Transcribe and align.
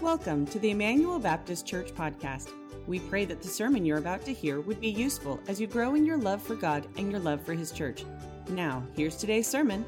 Welcome 0.00 0.46
to 0.46 0.58
the 0.58 0.70
Immanuel 0.70 1.18
Baptist 1.18 1.66
Church 1.66 1.92
podcast. 1.92 2.48
We 2.86 3.00
pray 3.00 3.26
that 3.26 3.42
the 3.42 3.48
sermon 3.48 3.84
you're 3.84 3.98
about 3.98 4.24
to 4.24 4.32
hear 4.32 4.62
would 4.62 4.80
be 4.80 4.88
useful 4.88 5.38
as 5.46 5.60
you 5.60 5.66
grow 5.66 5.94
in 5.94 6.06
your 6.06 6.16
love 6.16 6.42
for 6.42 6.54
God 6.54 6.86
and 6.96 7.10
your 7.10 7.20
love 7.20 7.44
for 7.44 7.52
His 7.52 7.70
church. 7.70 8.06
Now, 8.48 8.82
here's 8.96 9.16
today's 9.16 9.46
sermon. 9.46 9.84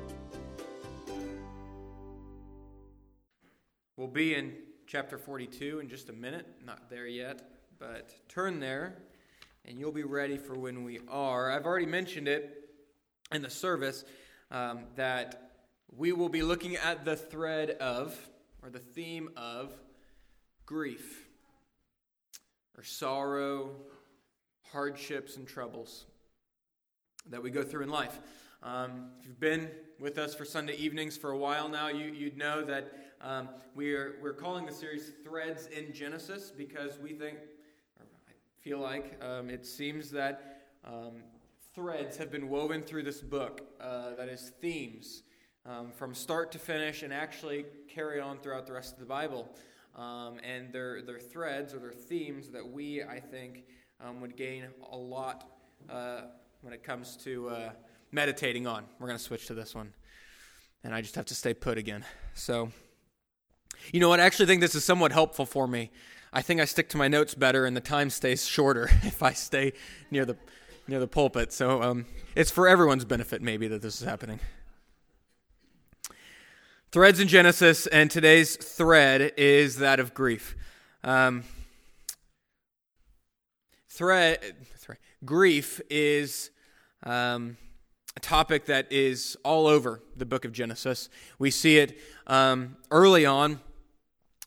We'll 3.97 4.07
be 4.07 4.35
in 4.35 4.53
chapter 4.87 5.17
42 5.17 5.81
in 5.81 5.89
just 5.89 6.11
a 6.11 6.13
minute. 6.13 6.47
Not 6.63 6.91
there 6.91 7.07
yet, 7.07 7.49
but 7.79 8.13
turn 8.29 8.61
there 8.61 8.99
and 9.65 9.79
you'll 9.79 9.93
be 9.93 10.05
ready 10.05 10.37
for 10.37 10.59
when 10.59 10.85
we 10.85 11.01
are. 11.09 11.51
I've 11.51 11.65
already 11.65 11.87
mentioned 11.87 12.29
it 12.29 12.69
in 13.33 13.41
the 13.41 13.51
service 13.51 14.05
um, 14.51 14.81
that 14.97 15.53
we 15.97 16.13
will 16.13 16.29
be 16.29 16.43
looking 16.43 16.77
at 16.77 17.07
the 17.07 17.17
thread 17.17 17.71
of, 17.71 18.15
or 18.63 18.69
the 18.69 18.79
theme 18.79 19.31
of, 19.39 19.73
grief, 20.67 21.29
or 22.77 22.85
sorrow, 22.85 23.71
hardships, 24.73 25.37
and 25.37 25.47
troubles 25.47 26.07
that 27.31 27.43
we 27.43 27.51
go 27.51 27.63
through 27.63 27.83
in 27.83 27.91
life. 27.91 28.19
Um, 28.63 29.11
if 29.19 29.27
you've 29.27 29.41
been 29.41 29.71
with 29.99 30.19
us 30.19 30.35
for 30.35 30.45
Sunday 30.45 30.77
evenings 30.77 31.17
for 31.17 31.31
a 31.31 31.37
while 31.37 31.69
now, 31.69 31.89
you, 31.89 32.25
would 32.25 32.37
know 32.37 32.63
that 32.63 32.93
um, 33.21 33.49
we 33.75 33.95
are, 33.95 34.17
we're 34.23 34.33
calling 34.33 34.67
the 34.67 34.73
series 34.73 35.13
Threads 35.25 35.67
in 35.67 35.93
Genesis 35.93 36.53
because 36.57 36.99
we 36.99 37.13
think, 37.13 37.39
or 37.99 38.07
I 38.29 38.33
feel 38.61 38.79
like, 38.79 39.21
um, 39.23 39.51
it 39.51 39.67
seems 39.67 40.11
that 40.11 40.63
um, 40.85 41.23
threads 41.75 42.17
have 42.17 42.31
been 42.31 42.49
woven 42.49 42.83
through 42.83 43.03
this 43.03 43.21
book, 43.21 43.63
uh, 43.81 44.15
that 44.17 44.29
is, 44.29 44.53
themes, 44.61 45.23
um, 45.67 45.91
from 45.93 46.15
start 46.15 46.53
to 46.53 46.59
finish, 46.59 47.03
and 47.03 47.13
actually 47.13 47.65
carry 47.89 48.21
on 48.21 48.39
throughout 48.39 48.67
the 48.67 48.73
rest 48.73 48.95
of 48.95 48.99
the 48.99 49.07
Bible. 49.07 49.49
Um, 49.97 50.39
and 50.43 50.73
they're, 50.73 51.03
they're 51.03 51.19
threads 51.19 51.75
or 51.75 51.79
they're 51.79 51.93
themes 51.93 52.49
that 52.51 52.67
we, 52.67 53.03
I 53.03 53.21
think, 53.21 53.65
um, 54.01 54.21
would 54.21 54.37
gain 54.37 54.65
a 54.91 54.97
lot 54.97 55.51
uh, 55.91 56.23
when 56.63 56.73
it 56.73 56.83
comes 56.83 57.17
to 57.19 57.49
uh, 57.51 57.71
meditating 58.11 58.67
on. 58.67 58.85
We're 58.99 59.09
going 59.09 59.19
to 59.19 59.23
switch 59.23 59.47
to 59.47 59.55
this 59.55 59.75
one. 59.75 59.93
And 60.85 60.95
I 60.95 61.01
just 61.01 61.15
have 61.15 61.27
to 61.27 61.35
stay 61.35 61.55
put 61.55 61.79
again. 61.79 62.05
So, 62.35 62.71
you 63.93 64.01
know 64.01 64.09
what? 64.09 64.19
I 64.19 64.25
actually 64.25 64.47
think 64.47 64.61
this 64.61 64.75
is 64.75 64.85
somewhat 64.85 65.13
helpful 65.13 65.47
for 65.47 65.69
me. 65.69 65.91
I 66.33 66.41
think 66.43 66.61
I 66.61 66.65
stick 66.65 66.89
to 66.91 66.97
my 66.97 67.09
notes 67.09 67.35
better 67.35 67.67
and 67.67 67.77
the 67.77 67.81
time 67.81 68.09
stays 68.09 68.47
shorter 68.47 68.89
if 69.03 69.23
I 69.23 69.33
stay 69.33 69.75
near 70.11 70.25
the, 70.25 70.37
near 70.89 71.01
the 71.01 71.07
pulpit. 71.07 71.53
So, 71.53 71.83
um, 71.83 72.07
it's 72.35 72.51
for 72.51 72.67
everyone's 72.67 73.05
benefit, 73.05 73.43
maybe, 73.43 73.69
that 73.69 73.83
this 73.83 74.01
is 74.01 74.07
happening. 74.07 74.41
Threads 76.93 77.21
in 77.21 77.27
Genesis, 77.27 77.87
and 77.87 78.11
today's 78.11 78.55
thread 78.55 79.33
is 79.39 79.77
that 79.77 79.99
of 79.99 80.13
grief. 80.13 80.55
Um, 81.03 81.43
thread, 83.89 84.41
thread, 84.77 84.99
grief 85.25 85.81
is 85.89 86.51
um, 87.03 87.57
a 88.15 88.21
topic 88.21 88.67
that 88.67 88.93
is 88.93 89.39
all 89.43 89.67
over 89.67 90.03
the 90.19 90.27
book 90.27 90.45
of 90.45 90.53
Genesis. 90.53 91.09
We 91.39 91.51
see 91.51 91.79
it 91.79 91.99
um, 92.27 92.77
early 92.91 93.25
on 93.25 93.61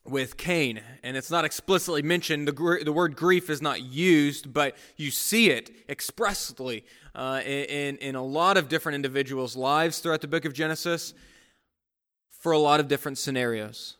with 0.07 0.37
Cain, 0.37 0.81
and 1.01 1.17
it's 1.17 1.31
not 1.31 1.45
explicitly 1.45 2.03
mentioned. 2.03 2.47
The, 2.47 2.81
the 2.85 2.93
word 2.93 3.15
grief 3.15 3.49
is 3.49 3.59
not 3.59 3.81
used, 3.81 4.53
but 4.53 4.77
you 4.97 5.09
see 5.09 5.49
it 5.49 5.71
expressly 5.89 6.85
uh, 7.15 7.41
in, 7.43 7.97
in 7.97 8.13
a 8.13 8.23
lot 8.23 8.55
of 8.55 8.69
different 8.69 8.97
individuals' 8.97 9.55
lives 9.55 9.97
throughout 9.97 10.21
the 10.21 10.27
book 10.27 10.45
of 10.45 10.53
Genesis 10.53 11.15
for 12.45 12.51
a 12.51 12.59
lot 12.59 12.79
of 12.79 12.87
different 12.87 13.17
scenarios. 13.17 13.97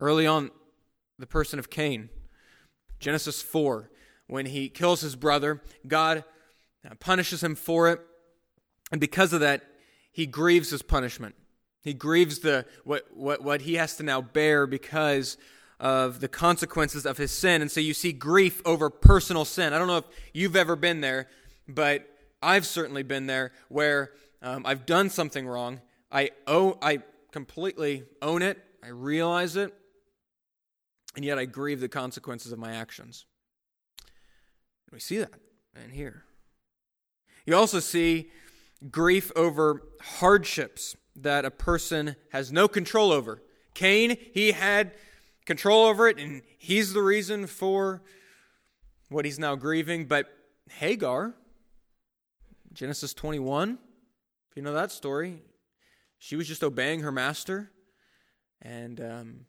Early 0.00 0.26
on, 0.26 0.50
the 1.20 1.26
person 1.26 1.60
of 1.60 1.70
Cain, 1.70 2.08
Genesis 2.98 3.42
4, 3.42 3.88
when 4.26 4.46
he 4.46 4.68
kills 4.68 5.02
his 5.02 5.14
brother, 5.14 5.62
God 5.86 6.24
punishes 6.98 7.44
him 7.44 7.54
for 7.54 7.88
it. 7.88 8.00
And 8.90 9.00
because 9.00 9.32
of 9.32 9.38
that, 9.38 9.62
he 10.10 10.26
grieves 10.26 10.70
his 10.70 10.82
punishment. 10.82 11.36
He 11.84 11.94
grieves 11.94 12.40
the 12.40 12.66
what, 12.82 13.06
what, 13.14 13.44
what 13.44 13.60
he 13.60 13.74
has 13.74 13.94
to 13.98 14.02
now 14.02 14.20
bear 14.20 14.66
because 14.66 15.36
of 15.78 16.18
the 16.18 16.26
consequences 16.26 17.06
of 17.06 17.18
his 17.18 17.30
sin. 17.30 17.62
And 17.62 17.70
so 17.70 17.78
you 17.78 17.94
see 17.94 18.10
grief 18.10 18.60
over 18.64 18.90
personal 18.90 19.44
sin. 19.44 19.72
I 19.72 19.78
don't 19.78 19.86
know 19.86 19.98
if 19.98 20.06
you've 20.34 20.56
ever 20.56 20.74
been 20.74 21.02
there, 21.02 21.28
but 21.68 22.04
I've 22.42 22.66
certainly 22.66 23.04
been 23.04 23.28
there 23.28 23.52
where 23.68 24.10
um, 24.42 24.66
I've 24.66 24.86
done 24.86 25.08
something 25.08 25.46
wrong. 25.46 25.82
I 26.10 26.30
owe 26.48 26.76
I 26.82 27.04
completely 27.32 28.04
own 28.22 28.42
it, 28.42 28.58
I 28.82 28.88
realize 28.88 29.56
it, 29.56 29.72
and 31.16 31.24
yet 31.24 31.38
I 31.38 31.44
grieve 31.44 31.80
the 31.80 31.88
consequences 31.88 32.52
of 32.52 32.58
my 32.58 32.72
actions. 32.72 33.26
We 34.92 35.00
see 35.00 35.18
that 35.18 35.34
and 35.74 35.92
here. 35.92 36.24
You 37.46 37.54
also 37.56 37.80
see 37.80 38.30
grief 38.90 39.30
over 39.36 39.82
hardships 40.00 40.96
that 41.16 41.44
a 41.44 41.50
person 41.50 42.16
has 42.32 42.52
no 42.52 42.68
control 42.68 43.12
over. 43.12 43.42
Cain, 43.74 44.16
he 44.32 44.52
had 44.52 44.92
control 45.44 45.86
over 45.86 46.08
it, 46.08 46.18
and 46.18 46.42
he's 46.58 46.92
the 46.92 47.02
reason 47.02 47.46
for 47.46 48.02
what 49.08 49.24
he's 49.24 49.38
now 49.38 49.54
grieving. 49.54 50.06
But 50.06 50.26
Hagar, 50.70 51.34
Genesis 52.72 53.14
21, 53.14 53.78
if 54.50 54.56
you 54.56 54.62
know 54.62 54.74
that 54.74 54.92
story, 54.92 55.42
she 56.20 56.36
was 56.36 56.46
just 56.46 56.62
obeying 56.62 57.00
her 57.00 57.10
master, 57.10 57.72
and 58.60 59.00
um, 59.00 59.40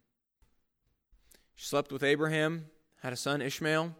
she 1.54 1.66
slept 1.66 1.92
with 1.92 2.02
Abraham, 2.02 2.68
had 3.04 3.12
a 3.12 3.18
son, 3.18 3.42
Ishmael, 3.42 3.94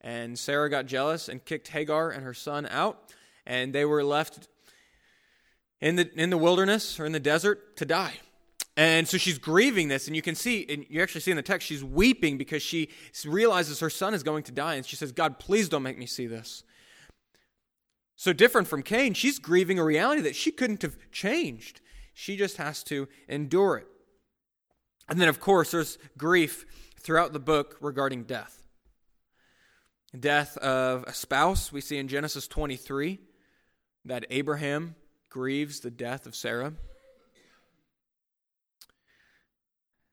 and 0.00 0.38
Sarah 0.38 0.70
got 0.70 0.86
jealous 0.86 1.28
and 1.28 1.44
kicked 1.44 1.68
Hagar 1.68 2.10
and 2.10 2.24
her 2.24 2.32
son 2.32 2.66
out, 2.70 3.12
and 3.46 3.74
they 3.74 3.84
were 3.84 4.02
left 4.02 4.48
in 5.82 5.96
the 5.96 6.10
in 6.14 6.30
the 6.30 6.38
wilderness 6.38 6.98
or 6.98 7.04
in 7.04 7.12
the 7.12 7.20
desert 7.20 7.76
to 7.76 7.84
die. 7.84 8.14
And 8.74 9.06
so 9.06 9.18
she's 9.18 9.38
grieving 9.38 9.88
this, 9.88 10.06
and 10.06 10.16
you 10.16 10.22
can 10.22 10.34
see, 10.34 10.64
and 10.68 10.86
you 10.88 11.02
actually 11.02 11.20
see 11.20 11.30
in 11.30 11.36
the 11.36 11.42
text, 11.42 11.68
she's 11.68 11.84
weeping 11.84 12.38
because 12.38 12.62
she 12.62 12.88
realizes 13.26 13.80
her 13.80 13.90
son 13.90 14.14
is 14.14 14.22
going 14.22 14.44
to 14.44 14.52
die, 14.52 14.76
and 14.76 14.86
she 14.86 14.96
says, 14.96 15.12
God, 15.12 15.38
please 15.38 15.68
don't 15.68 15.82
make 15.82 15.98
me 15.98 16.06
see 16.06 16.26
this. 16.26 16.64
So 18.16 18.32
different 18.32 18.66
from 18.66 18.82
Cain, 18.82 19.12
she's 19.12 19.38
grieving 19.38 19.78
a 19.78 19.84
reality 19.84 20.22
that 20.22 20.34
she 20.34 20.50
couldn't 20.50 20.82
have 20.82 20.96
changed. 21.12 21.82
She 22.14 22.36
just 22.36 22.56
has 22.56 22.82
to 22.84 23.08
endure 23.28 23.76
it. 23.76 23.86
And 25.08 25.20
then, 25.20 25.28
of 25.28 25.40
course, 25.40 25.72
there's 25.72 25.98
grief 26.16 26.64
throughout 27.00 27.32
the 27.32 27.40
book 27.40 27.76
regarding 27.80 28.24
death. 28.24 28.62
Death 30.18 30.56
of 30.58 31.04
a 31.04 31.12
spouse, 31.12 31.72
we 31.72 31.80
see 31.80 31.98
in 31.98 32.08
Genesis 32.08 32.46
23 32.46 33.18
that 34.04 34.24
Abraham 34.30 34.94
grieves 35.28 35.80
the 35.80 35.90
death 35.90 36.24
of 36.24 36.36
Sarah. 36.36 36.72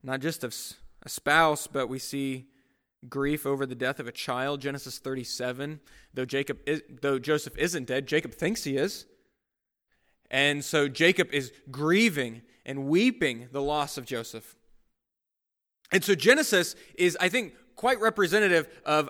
Not 0.03 0.19
just 0.19 0.43
of 0.43 0.55
a 1.03 1.09
spouse, 1.09 1.67
but 1.67 1.87
we 1.87 1.99
see 1.99 2.47
grief 3.07 3.45
over 3.45 3.65
the 3.65 3.75
death 3.75 3.99
of 3.99 4.07
a 4.07 4.11
child. 4.11 4.59
Genesis 4.59 4.97
37. 4.97 5.79
Though 6.13 6.25
Jacob, 6.25 6.57
is, 6.65 6.81
though 7.01 7.19
Joseph 7.19 7.55
isn't 7.57 7.85
dead, 7.85 8.07
Jacob 8.07 8.33
thinks 8.33 8.63
he 8.63 8.77
is. 8.77 9.05
And 10.31 10.63
so 10.63 10.87
Jacob 10.87 11.29
is 11.31 11.51
grieving 11.69 12.41
and 12.65 12.85
weeping 12.85 13.49
the 13.51 13.61
loss 13.61 13.97
of 13.97 14.05
Joseph. 14.05 14.55
And 15.91 16.03
so 16.03 16.15
Genesis 16.15 16.75
is, 16.95 17.17
I 17.19 17.27
think, 17.27 17.53
quite 17.75 17.99
representative 17.99 18.67
of 18.85 19.09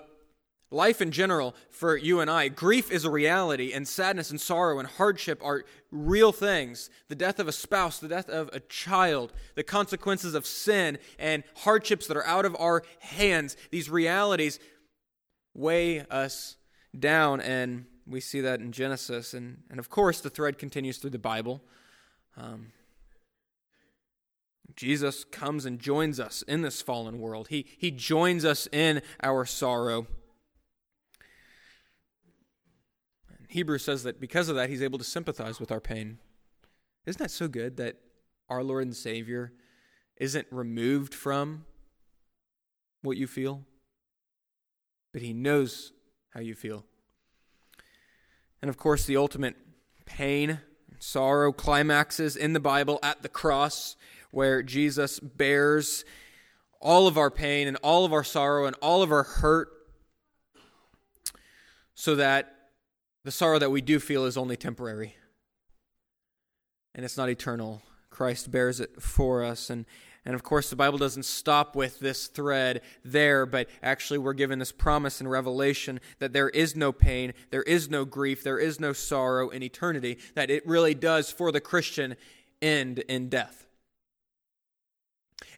life 0.72 1.00
in 1.00 1.12
general 1.12 1.54
for 1.70 1.96
you 1.96 2.20
and 2.20 2.30
I. 2.30 2.48
Grief 2.48 2.90
is 2.90 3.04
a 3.04 3.10
reality, 3.10 3.72
and 3.72 3.86
sadness 3.86 4.30
and 4.30 4.40
sorrow 4.40 4.78
and 4.80 4.88
hardship 4.88 5.40
are 5.44 5.64
real 5.92 6.32
things. 6.32 6.90
The 7.08 7.14
death 7.14 7.38
of 7.38 7.46
a 7.46 7.52
spouse, 7.52 7.98
the 7.98 8.08
death 8.08 8.28
of 8.28 8.50
a 8.52 8.58
child, 8.58 9.32
the 9.54 9.62
consequences 9.62 10.34
of 10.34 10.44
sin, 10.44 10.98
and 11.20 11.44
hardships 11.58 12.08
that 12.08 12.16
are 12.16 12.26
out 12.26 12.46
of 12.46 12.56
our 12.58 12.82
hands, 12.98 13.56
these 13.70 13.88
realities 13.88 14.58
weigh 15.54 16.00
us 16.00 16.56
down 16.98 17.40
and 17.40 17.84
we 18.06 18.20
see 18.20 18.40
that 18.40 18.60
in 18.60 18.72
Genesis. 18.72 19.34
And, 19.34 19.62
and 19.70 19.78
of 19.78 19.90
course, 19.90 20.20
the 20.20 20.30
thread 20.30 20.58
continues 20.58 20.98
through 20.98 21.10
the 21.10 21.18
Bible. 21.18 21.62
Um, 22.36 22.72
Jesus 24.76 25.24
comes 25.24 25.64
and 25.64 25.78
joins 25.78 26.18
us 26.18 26.42
in 26.42 26.62
this 26.62 26.80
fallen 26.82 27.18
world. 27.18 27.48
He, 27.48 27.66
he 27.78 27.90
joins 27.90 28.44
us 28.44 28.68
in 28.72 29.02
our 29.22 29.44
sorrow. 29.44 30.06
And 33.28 33.46
Hebrews 33.48 33.84
says 33.84 34.02
that 34.04 34.20
because 34.20 34.48
of 34.48 34.56
that, 34.56 34.70
he's 34.70 34.82
able 34.82 34.98
to 34.98 35.04
sympathize 35.04 35.60
with 35.60 35.70
our 35.70 35.80
pain. 35.80 36.18
Isn't 37.06 37.18
that 37.18 37.30
so 37.30 37.48
good 37.48 37.76
that 37.76 37.96
our 38.48 38.62
Lord 38.62 38.84
and 38.84 38.96
Savior 38.96 39.52
isn't 40.16 40.46
removed 40.50 41.14
from 41.14 41.66
what 43.02 43.16
you 43.16 43.26
feel, 43.26 43.62
but 45.12 45.22
he 45.22 45.32
knows 45.32 45.92
how 46.30 46.40
you 46.40 46.54
feel? 46.54 46.84
And 48.62 48.68
of 48.68 48.78
course, 48.78 49.04
the 49.04 49.16
ultimate 49.16 49.56
pain, 50.06 50.60
sorrow 50.98 51.52
climaxes 51.52 52.36
in 52.36 52.54
the 52.54 52.60
Bible 52.60 52.98
at 53.02 53.22
the 53.22 53.28
cross, 53.28 53.96
where 54.30 54.62
Jesus 54.62 55.20
bears 55.20 56.04
all 56.80 57.06
of 57.06 57.18
our 57.18 57.30
pain 57.30 57.68
and 57.68 57.76
all 57.82 58.04
of 58.04 58.12
our 58.12 58.24
sorrow 58.24 58.66
and 58.66 58.74
all 58.80 59.02
of 59.02 59.12
our 59.12 59.24
hurt 59.24 59.68
so 61.94 62.16
that 62.16 62.54
the 63.24 63.30
sorrow 63.30 63.58
that 63.58 63.70
we 63.70 63.80
do 63.80 64.00
feel 64.00 64.24
is 64.24 64.36
only 64.36 64.56
temporary 64.56 65.14
and 66.94 67.04
it's 67.04 67.16
not 67.16 67.28
eternal. 67.28 67.82
Christ 68.10 68.50
bears 68.50 68.80
it 68.80 69.00
for 69.00 69.42
us. 69.42 69.70
And, 69.70 69.86
and 70.24 70.34
of 70.34 70.42
course, 70.42 70.70
the 70.70 70.76
Bible 70.76 70.98
doesn't 70.98 71.24
stop 71.24 71.74
with 71.74 71.98
this 71.98 72.28
thread 72.28 72.82
there, 73.04 73.44
but 73.44 73.68
actually, 73.82 74.18
we're 74.18 74.34
given 74.34 74.60
this 74.60 74.70
promise 74.70 75.20
in 75.20 75.26
Revelation 75.26 76.00
that 76.20 76.32
there 76.32 76.48
is 76.48 76.76
no 76.76 76.92
pain, 76.92 77.32
there 77.50 77.64
is 77.64 77.90
no 77.90 78.04
grief, 78.04 78.44
there 78.44 78.58
is 78.58 78.78
no 78.78 78.92
sorrow 78.92 79.48
in 79.48 79.62
eternity, 79.62 80.18
that 80.34 80.50
it 80.50 80.66
really 80.66 80.94
does, 80.94 81.32
for 81.32 81.50
the 81.50 81.60
Christian, 81.60 82.14
end 82.60 83.00
in 83.00 83.28
death. 83.28 83.66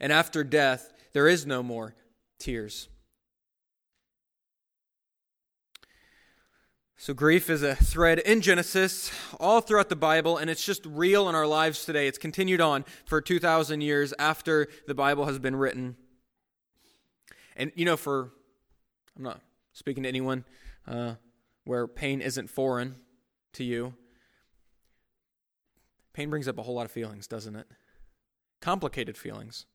And 0.00 0.12
after 0.12 0.42
death, 0.42 0.92
there 1.12 1.28
is 1.28 1.46
no 1.46 1.62
more 1.62 1.94
tears. 2.38 2.88
So, 7.04 7.12
grief 7.12 7.50
is 7.50 7.62
a 7.62 7.74
thread 7.74 8.20
in 8.20 8.40
Genesis, 8.40 9.12
all 9.38 9.60
throughout 9.60 9.90
the 9.90 9.94
Bible, 9.94 10.38
and 10.38 10.48
it's 10.48 10.64
just 10.64 10.86
real 10.86 11.28
in 11.28 11.34
our 11.34 11.46
lives 11.46 11.84
today. 11.84 12.08
It's 12.08 12.16
continued 12.16 12.62
on 12.62 12.86
for 13.04 13.20
2,000 13.20 13.82
years 13.82 14.14
after 14.18 14.68
the 14.86 14.94
Bible 14.94 15.26
has 15.26 15.38
been 15.38 15.54
written. 15.54 15.96
And, 17.56 17.72
you 17.74 17.84
know, 17.84 17.98
for, 17.98 18.30
I'm 19.18 19.22
not 19.22 19.42
speaking 19.74 20.04
to 20.04 20.08
anyone 20.08 20.46
uh, 20.88 21.16
where 21.64 21.86
pain 21.86 22.22
isn't 22.22 22.48
foreign 22.48 22.94
to 23.52 23.64
you. 23.64 23.92
Pain 26.14 26.30
brings 26.30 26.48
up 26.48 26.56
a 26.56 26.62
whole 26.62 26.74
lot 26.74 26.86
of 26.86 26.90
feelings, 26.90 27.26
doesn't 27.26 27.54
it? 27.54 27.66
Complicated 28.62 29.18
feelings. 29.18 29.66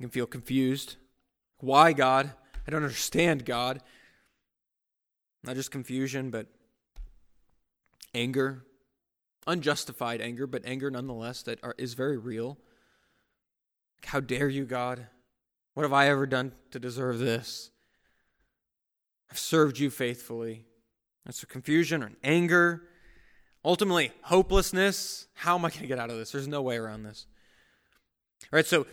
You 0.00 0.08
can 0.08 0.10
feel 0.10 0.26
confused. 0.26 0.96
Why, 1.58 1.92
God? 1.92 2.32
I 2.66 2.72
don't 2.72 2.82
understand, 2.82 3.44
God. 3.44 3.80
Not 5.44 5.56
just 5.56 5.70
confusion, 5.70 6.30
but 6.30 6.46
anger, 8.14 8.64
unjustified 9.46 10.20
anger, 10.20 10.46
but 10.46 10.62
anger 10.64 10.90
nonetheless 10.90 11.42
that 11.42 11.58
are, 11.62 11.74
is 11.78 11.94
very 11.94 12.16
real. 12.16 12.58
How 14.04 14.20
dare 14.20 14.48
you, 14.48 14.64
God? 14.64 15.06
What 15.74 15.82
have 15.84 15.92
I 15.92 16.08
ever 16.08 16.26
done 16.26 16.52
to 16.70 16.78
deserve 16.78 17.18
this? 17.18 17.70
I've 19.30 19.38
served 19.38 19.78
you 19.78 19.90
faithfully. 19.90 20.66
That's 21.24 21.42
a 21.42 21.46
confusion 21.46 22.02
or 22.02 22.06
an 22.06 22.16
anger. 22.22 22.82
Ultimately, 23.64 24.12
hopelessness. 24.22 25.28
How 25.34 25.54
am 25.56 25.64
I 25.64 25.70
going 25.70 25.82
to 25.82 25.86
get 25.86 25.98
out 25.98 26.10
of 26.10 26.16
this? 26.16 26.32
There's 26.32 26.48
no 26.48 26.62
way 26.62 26.76
around 26.76 27.04
this. 27.04 27.26
All 28.44 28.56
right, 28.56 28.66
so 28.66 28.86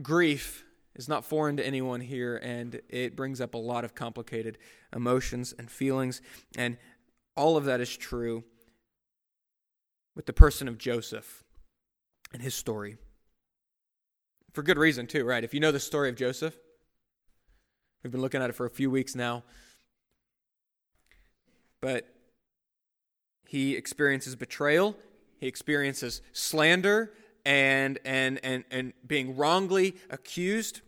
grief 0.00 0.64
is 1.00 1.08
not 1.08 1.24
foreign 1.24 1.56
to 1.56 1.66
anyone 1.66 2.02
here, 2.02 2.36
and 2.36 2.78
it 2.90 3.16
brings 3.16 3.40
up 3.40 3.54
a 3.54 3.58
lot 3.58 3.86
of 3.86 3.94
complicated 3.94 4.58
emotions 4.94 5.54
and 5.58 5.70
feelings. 5.70 6.20
And 6.58 6.76
all 7.34 7.56
of 7.56 7.64
that 7.64 7.80
is 7.80 7.96
true 7.96 8.44
with 10.14 10.26
the 10.26 10.34
person 10.34 10.68
of 10.68 10.76
Joseph 10.76 11.42
and 12.34 12.42
his 12.42 12.54
story. 12.54 12.98
For 14.52 14.62
good 14.62 14.76
reason, 14.76 15.06
too, 15.06 15.24
right? 15.24 15.42
If 15.42 15.54
you 15.54 15.60
know 15.60 15.72
the 15.72 15.80
story 15.80 16.10
of 16.10 16.16
Joseph, 16.16 16.54
we've 18.04 18.12
been 18.12 18.20
looking 18.20 18.42
at 18.42 18.50
it 18.50 18.52
for 18.52 18.66
a 18.66 18.70
few 18.70 18.90
weeks 18.90 19.14
now. 19.14 19.42
But 21.80 22.14
he 23.46 23.74
experiences 23.74 24.36
betrayal, 24.36 24.98
he 25.38 25.46
experiences 25.46 26.20
slander, 26.32 27.14
and 27.46 27.98
and 28.04 28.38
and 28.42 28.64
and 28.70 28.92
being 29.06 29.34
wrongly 29.34 29.96
accused 30.10 30.82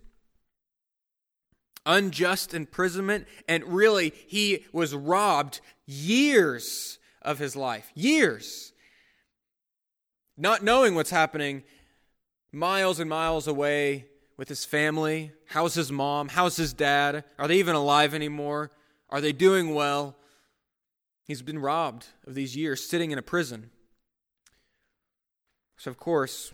unjust 1.84 2.54
imprisonment 2.54 3.26
and 3.48 3.64
really 3.64 4.12
he 4.26 4.64
was 4.72 4.94
robbed 4.94 5.60
years 5.86 6.98
of 7.22 7.38
his 7.38 7.56
life 7.56 7.90
years. 7.94 8.72
Not 10.36 10.62
knowing 10.62 10.94
what's 10.94 11.10
happening 11.10 11.62
miles 12.52 13.00
and 13.00 13.08
miles 13.08 13.46
away 13.46 14.06
with 14.36 14.48
his 14.48 14.64
family. 14.64 15.32
How's 15.46 15.74
his 15.74 15.92
mom? 15.92 16.28
How's 16.28 16.56
his 16.56 16.72
dad? 16.72 17.24
Are 17.38 17.48
they 17.48 17.58
even 17.58 17.74
alive 17.74 18.14
anymore? 18.14 18.70
Are 19.10 19.20
they 19.20 19.32
doing 19.32 19.74
well? 19.74 20.16
He's 21.26 21.42
been 21.42 21.58
robbed 21.58 22.06
of 22.26 22.34
these 22.34 22.56
years 22.56 22.84
sitting 22.84 23.10
in 23.10 23.18
a 23.18 23.22
prison. 23.22 23.70
So, 25.76 25.90
of 25.90 25.96
course, 25.96 26.52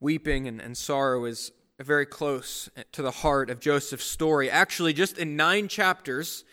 weeping 0.00 0.46
and, 0.46 0.60
and 0.60 0.76
sorrow 0.76 1.24
is 1.24 1.52
very 1.82 2.06
close 2.06 2.70
eh, 2.76 2.84
to 2.92 3.02
the 3.02 3.10
heart 3.10 3.50
of 3.50 3.60
Joseph's 3.60 4.04
story. 4.04 4.48
Actually, 4.48 4.92
just 4.92 5.18
in 5.18 5.36
nine 5.36 5.66
chapters, 5.66 6.44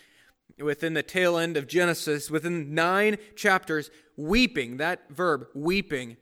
within 0.58 0.94
the 0.94 1.04
tail 1.04 1.38
end 1.38 1.58
of 1.58 1.68
Genesis, 1.68 2.32
within 2.32 2.74
nine 2.74 3.18
chapters, 3.36 3.92
weeping, 4.18 4.78
that 4.78 5.10
verb, 5.10 5.46
weeping, 5.54 6.18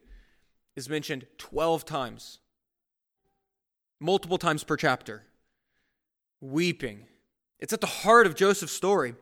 is 0.76 0.90
mentioned 0.90 1.26
12 1.38 1.86
times, 1.86 2.40
multiple 4.00 4.38
times 4.38 4.64
per 4.64 4.78
chapter. 4.78 5.24
Weeping. 6.42 7.06
It's 7.60 7.74
at 7.74 7.82
the 7.82 7.88
heart 7.88 8.26
of 8.26 8.36
Joseph's 8.36 8.72
story. 8.72 9.16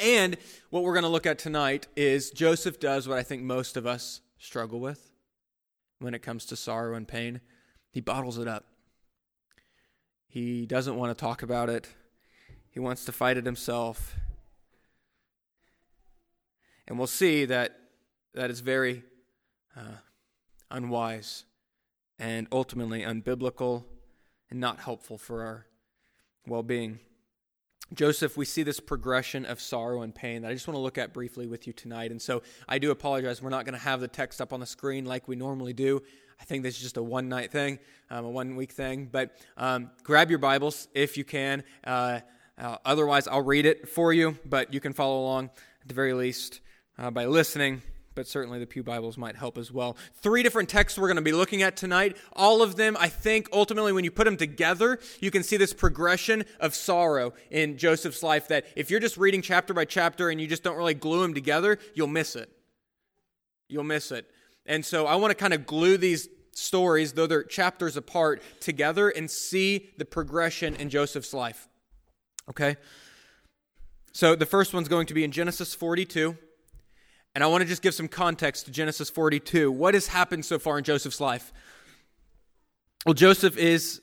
And 0.00 0.36
what 0.70 0.82
we're 0.82 0.94
going 0.94 1.04
to 1.04 1.08
look 1.08 1.26
at 1.26 1.38
tonight 1.38 1.86
is 1.96 2.30
Joseph 2.30 2.80
does 2.80 3.06
what 3.06 3.18
I 3.18 3.22
think 3.22 3.42
most 3.42 3.76
of 3.76 3.86
us 3.86 4.20
struggle 4.38 4.80
with 4.80 5.10
when 6.00 6.14
it 6.14 6.22
comes 6.22 6.44
to 6.46 6.56
sorrow 6.56 6.96
and 6.96 7.06
pain. 7.06 7.40
He 7.90 8.00
bottles 8.00 8.38
it 8.38 8.48
up. 8.48 8.64
He 10.28 10.66
doesn't 10.66 10.96
want 10.96 11.16
to 11.16 11.20
talk 11.20 11.42
about 11.42 11.70
it. 11.70 11.88
He 12.70 12.80
wants 12.80 13.04
to 13.06 13.12
fight 13.12 13.36
it 13.36 13.46
himself. 13.46 14.14
And 16.86 16.98
we'll 16.98 17.06
see 17.06 17.44
that 17.46 17.78
that 18.34 18.50
is 18.50 18.60
very 18.60 19.02
uh, 19.76 19.96
unwise 20.70 21.44
and 22.18 22.46
ultimately 22.52 23.02
unbiblical 23.02 23.84
and 24.50 24.60
not 24.60 24.80
helpful 24.80 25.18
for 25.18 25.42
our 25.44 25.66
well 26.46 26.62
being. 26.62 27.00
Joseph, 27.94 28.36
we 28.36 28.44
see 28.44 28.62
this 28.62 28.80
progression 28.80 29.46
of 29.46 29.60
sorrow 29.60 30.02
and 30.02 30.14
pain 30.14 30.42
that 30.42 30.50
I 30.50 30.54
just 30.54 30.68
want 30.68 30.76
to 30.76 30.80
look 30.80 30.98
at 30.98 31.14
briefly 31.14 31.46
with 31.46 31.66
you 31.66 31.72
tonight. 31.72 32.10
And 32.10 32.20
so 32.20 32.42
I 32.68 32.78
do 32.78 32.90
apologize. 32.90 33.40
We're 33.40 33.48
not 33.48 33.64
going 33.64 33.78
to 33.78 33.84
have 33.84 34.00
the 34.00 34.08
text 34.08 34.42
up 34.42 34.52
on 34.52 34.60
the 34.60 34.66
screen 34.66 35.06
like 35.06 35.26
we 35.26 35.36
normally 35.36 35.72
do. 35.72 36.02
I 36.40 36.44
think 36.44 36.62
this 36.62 36.76
is 36.76 36.82
just 36.82 36.96
a 36.96 37.02
one 37.02 37.28
night 37.28 37.50
thing, 37.50 37.78
um, 38.10 38.24
a 38.24 38.30
one 38.30 38.56
week 38.56 38.72
thing. 38.72 39.08
But 39.10 39.36
um, 39.56 39.90
grab 40.02 40.30
your 40.30 40.38
Bibles 40.38 40.88
if 40.94 41.16
you 41.16 41.24
can. 41.24 41.64
Uh, 41.84 42.20
uh, 42.56 42.76
otherwise, 42.84 43.28
I'll 43.28 43.42
read 43.42 43.66
it 43.66 43.88
for 43.88 44.12
you, 44.12 44.38
but 44.44 44.72
you 44.74 44.80
can 44.80 44.92
follow 44.92 45.20
along 45.20 45.50
at 45.82 45.88
the 45.88 45.94
very 45.94 46.12
least 46.12 46.60
uh, 46.98 47.10
by 47.10 47.26
listening 47.26 47.82
but 48.18 48.26
certainly 48.26 48.58
the 48.58 48.66
Pew 48.66 48.82
Bibles 48.82 49.16
might 49.16 49.36
help 49.36 49.56
as 49.56 49.70
well. 49.70 49.96
Three 50.22 50.42
different 50.42 50.68
texts 50.68 50.98
we're 50.98 51.06
going 51.06 51.18
to 51.18 51.22
be 51.22 51.30
looking 51.30 51.62
at 51.62 51.76
tonight. 51.76 52.16
All 52.32 52.62
of 52.62 52.74
them, 52.74 52.96
I 52.98 53.08
think, 53.08 53.48
ultimately, 53.52 53.92
when 53.92 54.02
you 54.02 54.10
put 54.10 54.24
them 54.24 54.36
together, 54.36 54.98
you 55.20 55.30
can 55.30 55.44
see 55.44 55.56
this 55.56 55.72
progression 55.72 56.44
of 56.58 56.74
sorrow 56.74 57.32
in 57.48 57.78
Joseph's 57.78 58.24
life 58.24 58.48
that 58.48 58.66
if 58.74 58.90
you're 58.90 58.98
just 58.98 59.18
reading 59.18 59.40
chapter 59.40 59.72
by 59.72 59.84
chapter 59.84 60.30
and 60.30 60.40
you 60.40 60.48
just 60.48 60.64
don't 60.64 60.76
really 60.76 60.94
glue 60.94 61.22
them 61.22 61.32
together, 61.32 61.78
you'll 61.94 62.08
miss 62.08 62.34
it. 62.34 62.50
You'll 63.68 63.84
miss 63.84 64.10
it. 64.10 64.28
And 64.66 64.84
so 64.84 65.06
I 65.06 65.14
want 65.14 65.30
to 65.30 65.36
kind 65.36 65.54
of 65.54 65.64
glue 65.64 65.96
these 65.96 66.28
stories, 66.58 67.12
though 67.12 67.26
they're 67.26 67.44
chapters 67.44 67.96
apart, 67.96 68.42
together 68.60 69.08
and 69.08 69.30
see 69.30 69.90
the 69.96 70.04
progression 70.04 70.74
in 70.74 70.90
Joseph's 70.90 71.32
life. 71.32 71.68
Okay? 72.50 72.76
So 74.12 74.34
the 74.34 74.46
first 74.46 74.74
one's 74.74 74.88
going 74.88 75.06
to 75.06 75.14
be 75.14 75.24
in 75.24 75.30
Genesis 75.30 75.74
42. 75.74 76.36
And 77.34 77.44
I 77.44 77.46
want 77.46 77.62
to 77.62 77.68
just 77.68 77.82
give 77.82 77.94
some 77.94 78.08
context 78.08 78.64
to 78.64 78.72
Genesis 78.72 79.10
42. 79.10 79.70
What 79.70 79.94
has 79.94 80.08
happened 80.08 80.44
so 80.44 80.58
far 80.58 80.78
in 80.78 80.84
Joseph's 80.84 81.20
life? 81.20 81.52
Well, 83.06 83.14
Joseph 83.14 83.56
is 83.56 84.00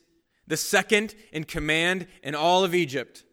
the 0.48 0.58
second 0.58 1.16
in 1.34 1.44
command 1.44 2.08
in 2.24 2.36
all 2.36 2.64
of 2.64 2.74
Egypt. 2.74 3.24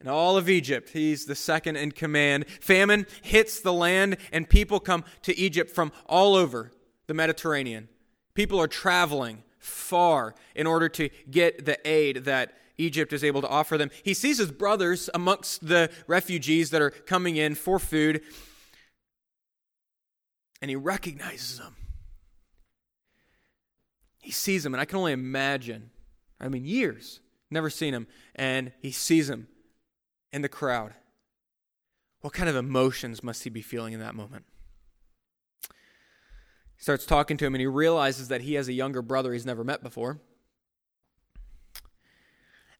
In 0.00 0.08
all 0.08 0.36
of 0.36 0.48
Egypt, 0.48 0.90
he's 0.90 1.26
the 1.26 1.34
second 1.34 1.76
in 1.76 1.92
command. 1.92 2.46
Famine 2.60 3.06
hits 3.22 3.60
the 3.60 3.72
land, 3.72 4.16
and 4.32 4.48
people 4.48 4.80
come 4.80 5.04
to 5.22 5.36
Egypt 5.36 5.70
from 5.70 5.92
all 6.06 6.34
over 6.34 6.72
the 7.10 7.14
Mediterranean. 7.14 7.88
People 8.34 8.60
are 8.60 8.68
traveling 8.68 9.42
far 9.58 10.32
in 10.54 10.64
order 10.64 10.88
to 10.90 11.10
get 11.28 11.64
the 11.64 11.76
aid 11.84 12.18
that 12.18 12.56
Egypt 12.78 13.12
is 13.12 13.24
able 13.24 13.40
to 13.40 13.48
offer 13.48 13.76
them. 13.76 13.90
He 14.04 14.14
sees 14.14 14.38
his 14.38 14.52
brothers 14.52 15.10
amongst 15.12 15.66
the 15.66 15.90
refugees 16.06 16.70
that 16.70 16.80
are 16.80 16.90
coming 16.90 17.34
in 17.34 17.56
for 17.56 17.80
food, 17.80 18.22
and 20.62 20.70
he 20.70 20.76
recognizes 20.76 21.58
them. 21.58 21.74
He 24.20 24.30
sees 24.30 24.62
them, 24.62 24.72
and 24.72 24.80
I 24.80 24.84
can 24.84 24.98
only 24.98 25.12
imagine. 25.12 25.90
I 26.40 26.46
mean, 26.46 26.64
years, 26.64 27.18
never 27.50 27.70
seen 27.70 27.92
him, 27.92 28.06
and 28.36 28.70
he 28.78 28.92
sees 28.92 29.28
him 29.28 29.48
in 30.32 30.42
the 30.42 30.48
crowd. 30.48 30.94
What 32.20 32.34
kind 32.34 32.48
of 32.48 32.54
emotions 32.54 33.24
must 33.24 33.42
he 33.42 33.50
be 33.50 33.62
feeling 33.62 33.94
in 33.94 33.98
that 33.98 34.14
moment? 34.14 34.44
Starts 36.80 37.04
talking 37.04 37.36
to 37.36 37.44
him 37.44 37.54
and 37.54 37.60
he 37.60 37.66
realizes 37.66 38.28
that 38.28 38.40
he 38.40 38.54
has 38.54 38.66
a 38.66 38.72
younger 38.72 39.02
brother 39.02 39.34
he's 39.34 39.44
never 39.44 39.62
met 39.62 39.82
before. 39.82 40.18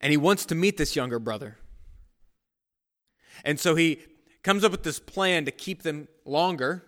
And 0.00 0.10
he 0.10 0.16
wants 0.16 0.46
to 0.46 0.54
meet 0.54 0.78
this 0.78 0.96
younger 0.96 1.18
brother. 1.18 1.58
And 3.44 3.60
so 3.60 3.74
he 3.74 4.00
comes 4.42 4.64
up 4.64 4.72
with 4.72 4.84
this 4.84 4.98
plan 4.98 5.44
to 5.44 5.50
keep 5.50 5.82
them 5.82 6.08
longer 6.24 6.82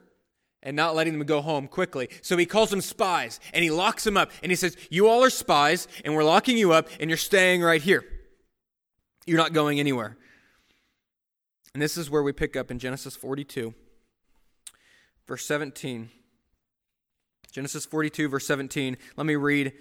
and 0.62 0.74
not 0.74 0.94
letting 0.94 1.18
them 1.18 1.26
go 1.26 1.42
home 1.42 1.68
quickly. 1.68 2.08
So 2.22 2.38
he 2.38 2.46
calls 2.46 2.70
them 2.70 2.80
spies 2.80 3.40
and 3.52 3.62
he 3.62 3.70
locks 3.70 4.04
them 4.04 4.16
up 4.16 4.30
and 4.42 4.50
he 4.50 4.56
says, 4.56 4.74
You 4.88 5.06
all 5.06 5.22
are 5.22 5.30
spies 5.30 5.88
and 6.06 6.14
we're 6.14 6.24
locking 6.24 6.56
you 6.56 6.72
up 6.72 6.88
and 6.98 7.10
you're 7.10 7.18
staying 7.18 7.60
right 7.60 7.82
here. 7.82 8.04
You're 9.26 9.38
not 9.38 9.52
going 9.52 9.78
anywhere. 9.78 10.16
And 11.74 11.82
this 11.82 11.98
is 11.98 12.08
where 12.08 12.22
we 12.22 12.32
pick 12.32 12.56
up 12.56 12.70
in 12.70 12.78
Genesis 12.78 13.16
42, 13.16 13.74
verse 15.26 15.44
17. 15.44 16.10
Genesis 17.52 17.84
42, 17.84 18.28
verse 18.28 18.46
17. 18.46 18.96
Let 19.16 19.26
me 19.26 19.36
read 19.36 19.74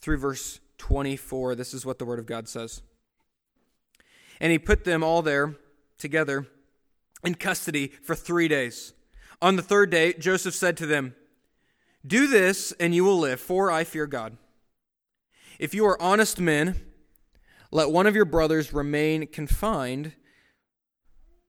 through 0.00 0.18
verse 0.18 0.60
24. 0.78 1.56
This 1.56 1.74
is 1.74 1.84
what 1.84 1.98
the 1.98 2.04
Word 2.04 2.20
of 2.20 2.26
God 2.26 2.48
says. 2.48 2.82
And 4.40 4.52
he 4.52 4.58
put 4.60 4.84
them 4.84 5.02
all 5.02 5.20
there 5.20 5.56
together 5.98 6.46
in 7.24 7.34
custody 7.34 7.88
for 7.88 8.14
three 8.14 8.46
days. 8.46 8.94
On 9.42 9.56
the 9.56 9.62
third 9.62 9.90
day, 9.90 10.12
Joseph 10.12 10.54
said 10.54 10.76
to 10.76 10.86
them, 10.86 11.16
Do 12.06 12.28
this, 12.28 12.72
and 12.78 12.94
you 12.94 13.02
will 13.02 13.18
live, 13.18 13.40
for 13.40 13.72
I 13.72 13.82
fear 13.82 14.06
God. 14.06 14.36
If 15.58 15.74
you 15.74 15.84
are 15.86 16.00
honest 16.00 16.38
men, 16.38 16.80
let 17.72 17.90
one 17.90 18.06
of 18.06 18.14
your 18.14 18.24
brothers 18.24 18.72
remain 18.72 19.26
confined 19.26 20.12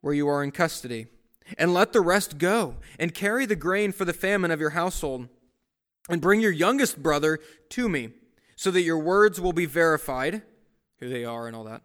where 0.02 0.14
you 0.16 0.28
are 0.28 0.44
in 0.44 0.52
custody, 0.52 1.06
and 1.56 1.72
let 1.72 1.94
the 1.94 2.02
rest 2.02 2.40
go, 2.40 2.78
and 2.98 3.14
carry 3.14 3.46
the 3.46 3.56
grain 3.56 3.92
for 3.92 4.06
the 4.06 4.14
famine 4.14 4.50
of 4.50 4.60
your 4.60 4.72
household 4.72 5.30
and 6.12 6.22
bring 6.22 6.42
your 6.42 6.52
youngest 6.52 7.02
brother 7.02 7.40
to 7.70 7.90
me, 7.90 8.10
so 8.56 8.70
that 8.70 8.82
your 8.82 9.00
words 9.00 9.42
will 9.42 9.54
be 9.54 9.66
verified, 9.66 10.44
who 11.00 11.10
they 11.10 11.26
are 11.26 11.48
and 11.48 11.56
all 11.56 11.64
that, 11.64 11.82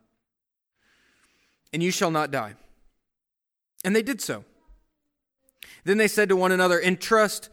and 1.73 1.83
you 1.83 1.91
shall 1.91 2.11
not 2.11 2.31
die. 2.31 2.55
And 3.85 3.95
they 3.95 4.03
did 4.03 4.21
so. 4.21 4.45
Then 5.85 5.97
they 5.97 6.09
said 6.09 6.29
to 6.29 6.37
one 6.37 6.53
another, 6.53 6.79
In 6.79 6.97
trust, 6.97 7.49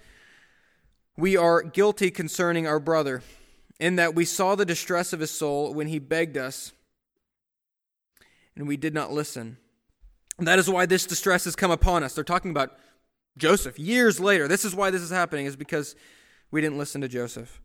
we 1.16 1.38
are 1.38 1.62
guilty 1.62 2.10
concerning 2.10 2.66
our 2.66 2.80
brother, 2.80 3.22
in 3.80 3.96
that 3.98 4.16
we 4.16 4.26
saw 4.26 4.56
the 4.56 4.66
distress 4.66 5.14
of 5.14 5.20
his 5.20 5.32
soul 5.32 5.74
when 5.74 5.88
he 5.88 6.00
begged 6.00 6.38
us, 6.38 6.72
and 8.56 8.68
we 8.68 8.78
did 8.78 8.94
not 8.94 9.12
listen. 9.12 9.58
And 10.40 10.48
that 10.48 10.58
is 10.58 10.70
why 10.70 10.88
this 10.88 11.06
distress 11.06 11.46
has 11.46 11.56
come 11.56 11.72
upon 11.72 12.04
us. 12.04 12.16
They're 12.16 12.24
talking 12.24 12.52
about 12.52 12.78
Joseph 13.38 13.78
years 13.78 14.20
later. 14.20 14.48
This 14.48 14.66
is 14.66 14.74
why 14.74 14.90
this 14.90 15.02
is 15.02 15.12
happening, 15.12 15.46
is 15.46 15.56
because 15.56 15.96
we 16.54 16.62
didn't 16.62 16.78
listen 16.78 17.02
to 17.02 17.08
Joseph. 17.08 17.60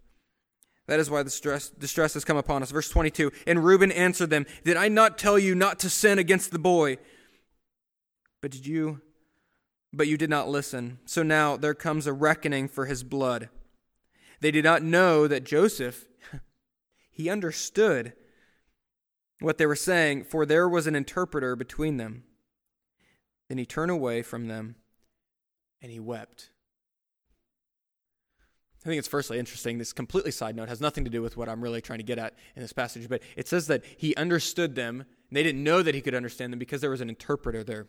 That 0.86 0.98
is 0.98 1.10
why 1.10 1.22
the 1.22 1.28
stress, 1.28 1.68
distress 1.68 2.14
has 2.14 2.24
come 2.24 2.38
upon 2.38 2.62
us. 2.62 2.70
Verse 2.70 2.88
22 2.88 3.30
And 3.46 3.62
Reuben 3.62 3.92
answered 3.92 4.30
them, 4.30 4.46
Did 4.64 4.78
I 4.78 4.88
not 4.88 5.18
tell 5.18 5.38
you 5.38 5.54
not 5.54 5.78
to 5.80 5.90
sin 5.90 6.18
against 6.18 6.50
the 6.50 6.58
boy? 6.58 6.96
But 8.40 8.50
did 8.50 8.66
you 8.66 9.02
but 9.92 10.06
you 10.06 10.16
did 10.16 10.30
not 10.30 10.48
listen. 10.48 10.98
So 11.06 11.22
now 11.22 11.56
there 11.56 11.74
comes 11.74 12.06
a 12.06 12.12
reckoning 12.12 12.68
for 12.68 12.86
his 12.86 13.02
blood. 13.02 13.48
They 14.40 14.50
did 14.50 14.64
not 14.64 14.82
know 14.82 15.26
that 15.26 15.44
Joseph 15.44 16.06
he 17.10 17.30
understood 17.30 18.12
what 19.40 19.58
they 19.58 19.66
were 19.66 19.76
saying, 19.76 20.24
for 20.24 20.44
there 20.44 20.68
was 20.68 20.86
an 20.86 20.94
interpreter 20.94 21.56
between 21.56 21.96
them. 21.96 22.24
Then 23.48 23.58
he 23.58 23.66
turned 23.66 23.90
away 23.90 24.22
from 24.22 24.48
them 24.48 24.76
and 25.80 25.90
he 25.90 26.00
wept. 26.00 26.50
I 28.88 28.90
think 28.90 29.00
it's 29.00 29.08
firstly 29.08 29.38
interesting. 29.38 29.76
This 29.76 29.92
completely 29.92 30.30
side 30.30 30.56
note 30.56 30.70
has 30.70 30.80
nothing 30.80 31.04
to 31.04 31.10
do 31.10 31.20
with 31.20 31.36
what 31.36 31.46
I'm 31.46 31.60
really 31.60 31.82
trying 31.82 31.98
to 31.98 32.04
get 32.04 32.18
at 32.18 32.32
in 32.56 32.62
this 32.62 32.72
passage, 32.72 33.06
but 33.06 33.22
it 33.36 33.46
says 33.46 33.66
that 33.66 33.84
he 33.84 34.16
understood 34.16 34.76
them. 34.76 35.00
And 35.00 35.36
they 35.36 35.42
didn't 35.42 35.62
know 35.62 35.82
that 35.82 35.94
he 35.94 36.00
could 36.00 36.14
understand 36.14 36.54
them 36.54 36.58
because 36.58 36.80
there 36.80 36.88
was 36.88 37.02
an 37.02 37.10
interpreter 37.10 37.62
there. 37.62 37.86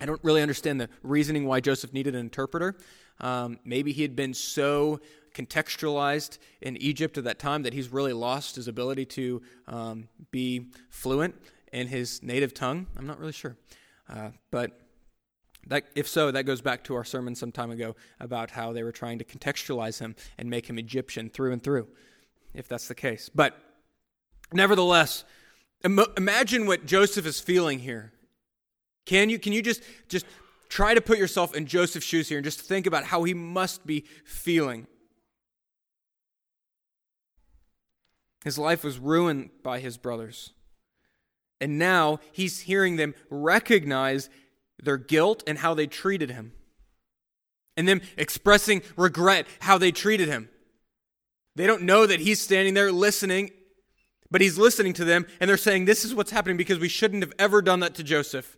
I 0.00 0.06
don't 0.06 0.22
really 0.22 0.40
understand 0.40 0.80
the 0.80 0.88
reasoning 1.02 1.46
why 1.46 1.58
Joseph 1.58 1.92
needed 1.92 2.14
an 2.14 2.20
interpreter. 2.20 2.76
Um, 3.18 3.58
maybe 3.64 3.90
he 3.90 4.02
had 4.02 4.14
been 4.14 4.34
so 4.34 5.00
contextualized 5.34 6.38
in 6.60 6.76
Egypt 6.76 7.18
at 7.18 7.24
that 7.24 7.40
time 7.40 7.64
that 7.64 7.72
he's 7.74 7.88
really 7.88 8.12
lost 8.12 8.54
his 8.54 8.68
ability 8.68 9.06
to 9.06 9.42
um, 9.66 10.08
be 10.30 10.68
fluent 10.90 11.34
in 11.72 11.88
his 11.88 12.22
native 12.22 12.54
tongue. 12.54 12.86
I'm 12.96 13.08
not 13.08 13.18
really 13.18 13.32
sure. 13.32 13.56
Uh, 14.08 14.30
but 14.52 14.78
that, 15.66 15.84
if 15.94 16.08
so, 16.08 16.30
that 16.30 16.44
goes 16.44 16.60
back 16.60 16.84
to 16.84 16.94
our 16.94 17.04
sermon 17.04 17.34
some 17.34 17.52
time 17.52 17.70
ago 17.70 17.96
about 18.20 18.50
how 18.50 18.72
they 18.72 18.82
were 18.82 18.92
trying 18.92 19.18
to 19.18 19.24
contextualize 19.24 20.00
him 20.00 20.14
and 20.38 20.50
make 20.50 20.68
him 20.68 20.78
Egyptian 20.78 21.30
through 21.30 21.52
and 21.52 21.62
through, 21.62 21.88
if 22.52 22.68
that's 22.68 22.88
the 22.88 22.94
case. 22.94 23.30
But 23.34 23.56
nevertheless, 24.52 25.24
Im- 25.84 26.00
imagine 26.16 26.66
what 26.66 26.86
Joseph 26.86 27.26
is 27.26 27.40
feeling 27.40 27.80
here. 27.80 28.12
Can 29.04 29.28
you, 29.28 29.38
can 29.38 29.52
you 29.52 29.62
just, 29.62 29.82
just 30.08 30.24
try 30.68 30.94
to 30.94 31.00
put 31.00 31.18
yourself 31.18 31.54
in 31.54 31.66
Joseph's 31.66 32.06
shoes 32.06 32.28
here 32.28 32.38
and 32.38 32.44
just 32.44 32.60
think 32.60 32.86
about 32.86 33.04
how 33.04 33.24
he 33.24 33.34
must 33.34 33.86
be 33.86 34.04
feeling? 34.24 34.86
His 38.44 38.58
life 38.58 38.84
was 38.84 38.98
ruined 38.98 39.50
by 39.62 39.78
his 39.80 39.96
brothers. 39.96 40.52
And 41.60 41.78
now 41.78 42.18
he's 42.32 42.60
hearing 42.60 42.96
them 42.96 43.14
recognize 43.30 44.28
their 44.82 44.96
guilt 44.96 45.42
and 45.46 45.58
how 45.58 45.74
they 45.74 45.86
treated 45.86 46.30
him. 46.30 46.52
And 47.76 47.88
them 47.88 48.00
expressing 48.16 48.82
regret 48.96 49.46
how 49.60 49.78
they 49.78 49.90
treated 49.90 50.28
him. 50.28 50.48
They 51.56 51.66
don't 51.66 51.82
know 51.82 52.06
that 52.06 52.20
he's 52.20 52.40
standing 52.40 52.74
there 52.74 52.92
listening, 52.92 53.50
but 54.30 54.40
he's 54.40 54.58
listening 54.58 54.92
to 54.94 55.04
them, 55.04 55.26
and 55.40 55.48
they're 55.48 55.56
saying, 55.56 55.84
This 55.84 56.04
is 56.04 56.14
what's 56.14 56.30
happening 56.30 56.56
because 56.56 56.78
we 56.78 56.88
shouldn't 56.88 57.22
have 57.22 57.32
ever 57.38 57.62
done 57.62 57.80
that 57.80 57.94
to 57.96 58.02
Joseph. 58.02 58.56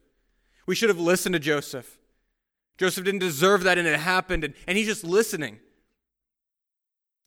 We 0.66 0.75
should 0.75 0.88
have 0.88 0.99
listened 0.99 1.35
to 1.35 1.38
Joseph. 1.38 1.99
Joseph 2.78 3.04
didn't 3.04 3.20
deserve 3.20 3.62
that, 3.64 3.78
and 3.78 3.87
it 3.87 4.00
happened, 4.00 4.44
and, 4.44 4.54
and 4.66 4.76
he's 4.76 4.87
just 4.87 5.04
listening. 5.04 5.58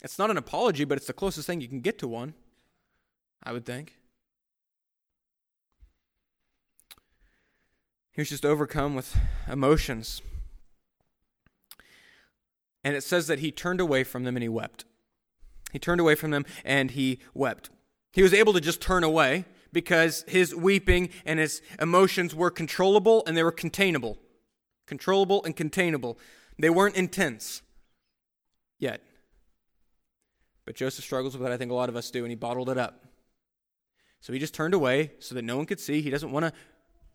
It's 0.03 0.17
not 0.17 0.31
an 0.31 0.37
apology, 0.37 0.85
but 0.85 0.97
it's 0.97 1.07
the 1.07 1.13
closest 1.13 1.47
thing 1.47 1.61
you 1.61 1.67
can 1.67 1.81
get 1.81 1.99
to 1.99 2.07
one, 2.07 2.33
I 3.43 3.51
would 3.51 3.65
think. 3.65 3.98
He 8.19 8.21
was 8.21 8.29
just 8.31 8.45
overcome 8.45 8.95
with 8.95 9.17
emotions. 9.49 10.21
And 12.83 12.93
it 12.93 13.01
says 13.01 13.27
that 13.27 13.39
he 13.39 13.49
turned 13.49 13.79
away 13.79 14.03
from 14.03 14.25
them 14.25 14.35
and 14.35 14.43
he 14.43 14.49
wept. 14.49 14.83
He 15.71 15.79
turned 15.79 16.01
away 16.01 16.15
from 16.15 16.31
them 16.31 16.45
and 16.65 16.91
he 16.91 17.19
wept. 17.33 17.69
He 18.11 18.21
was 18.21 18.33
able 18.33 18.51
to 18.51 18.59
just 18.59 18.81
turn 18.81 19.05
away 19.05 19.45
because 19.71 20.25
his 20.27 20.53
weeping 20.53 21.11
and 21.25 21.39
his 21.39 21.61
emotions 21.79 22.35
were 22.35 22.51
controllable 22.51 23.23
and 23.25 23.37
they 23.37 23.43
were 23.43 23.53
containable. 23.53 24.17
Controllable 24.85 25.41
and 25.45 25.55
containable. 25.55 26.19
They 26.57 26.69
weren't 26.69 26.97
intense 26.97 27.61
yet. 28.79 29.01
But 30.65 30.75
Joseph 30.75 31.05
struggles 31.05 31.35
with 31.35 31.41
what 31.41 31.53
I 31.53 31.57
think 31.57 31.71
a 31.71 31.75
lot 31.75 31.87
of 31.87 31.95
us 31.95 32.11
do, 32.11 32.25
and 32.25 32.31
he 32.31 32.35
bottled 32.35 32.69
it 32.69 32.77
up. 32.77 33.05
So 34.19 34.33
he 34.33 34.39
just 34.39 34.53
turned 34.53 34.73
away 34.73 35.13
so 35.19 35.35
that 35.35 35.43
no 35.43 35.55
one 35.55 35.65
could 35.65 35.79
see. 35.79 36.01
He 36.01 36.09
doesn't 36.09 36.33
want 36.33 36.43
to 36.43 36.51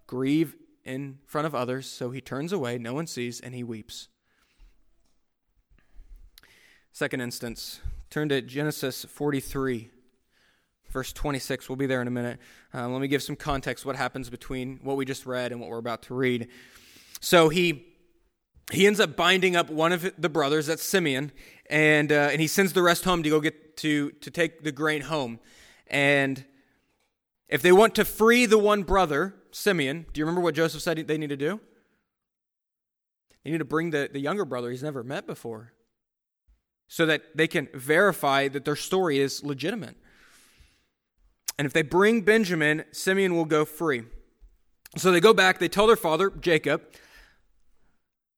grieve 0.06 0.56
in 0.84 1.18
front 1.26 1.46
of 1.46 1.54
others, 1.54 1.86
so 1.86 2.10
he 2.10 2.20
turns 2.20 2.52
away, 2.52 2.78
no 2.78 2.94
one 2.94 3.06
sees, 3.06 3.40
and 3.40 3.54
he 3.54 3.62
weeps. 3.62 4.08
Second 6.92 7.20
instance, 7.20 7.80
turn 8.10 8.28
to 8.28 8.40
Genesis 8.40 9.04
43 9.04 9.90
verse 10.94 11.12
26. 11.12 11.68
We'll 11.68 11.76
be 11.76 11.86
there 11.86 12.00
in 12.00 12.06
a 12.08 12.12
minute. 12.12 12.38
Uh, 12.72 12.88
let 12.88 13.00
me 13.00 13.08
give 13.08 13.22
some 13.22 13.34
context 13.34 13.84
what 13.84 13.96
happens 13.96 14.30
between 14.30 14.78
what 14.82 14.96
we 14.96 15.04
just 15.04 15.26
read 15.26 15.50
and 15.50 15.60
what 15.60 15.68
we're 15.68 15.78
about 15.78 16.02
to 16.02 16.14
read. 16.14 16.48
So 17.20 17.50
he 17.50 17.84
he 18.72 18.86
ends 18.86 18.98
up 18.98 19.14
binding 19.14 19.56
up 19.56 19.68
one 19.68 19.92
of 19.92 20.10
the 20.16 20.28
brothers, 20.30 20.66
that's 20.66 20.82
Simeon, 20.82 21.32
and 21.68 22.10
uh, 22.10 22.28
and 22.30 22.40
he 22.40 22.46
sends 22.46 22.72
the 22.72 22.82
rest 22.82 23.04
home 23.04 23.22
to 23.24 23.28
go 23.28 23.40
get 23.40 23.76
to 23.78 24.12
to 24.12 24.30
take 24.30 24.62
the 24.62 24.72
grain 24.72 25.02
home. 25.02 25.40
And 25.88 26.44
if 27.48 27.60
they 27.60 27.72
want 27.72 27.96
to 27.96 28.04
free 28.04 28.46
the 28.46 28.58
one 28.58 28.84
brother, 28.84 29.34
Simeon, 29.54 30.04
do 30.12 30.18
you 30.18 30.24
remember 30.24 30.40
what 30.40 30.56
Joseph 30.56 30.82
said 30.82 30.96
they 31.06 31.16
need 31.16 31.28
to 31.28 31.36
do? 31.36 31.60
They 33.44 33.52
need 33.52 33.58
to 33.58 33.64
bring 33.64 33.90
the, 33.90 34.10
the 34.12 34.18
younger 34.18 34.44
brother 34.44 34.68
he's 34.68 34.82
never 34.82 35.04
met 35.04 35.28
before 35.28 35.72
so 36.88 37.06
that 37.06 37.36
they 37.36 37.46
can 37.46 37.68
verify 37.72 38.48
that 38.48 38.64
their 38.64 38.74
story 38.74 39.20
is 39.20 39.44
legitimate. 39.44 39.96
And 41.56 41.66
if 41.66 41.72
they 41.72 41.82
bring 41.82 42.22
Benjamin, 42.22 42.84
Simeon 42.90 43.36
will 43.36 43.44
go 43.44 43.64
free. 43.64 44.02
So 44.96 45.12
they 45.12 45.20
go 45.20 45.32
back, 45.32 45.60
they 45.60 45.68
tell 45.68 45.86
their 45.86 45.94
father, 45.94 46.30
Jacob, 46.30 46.82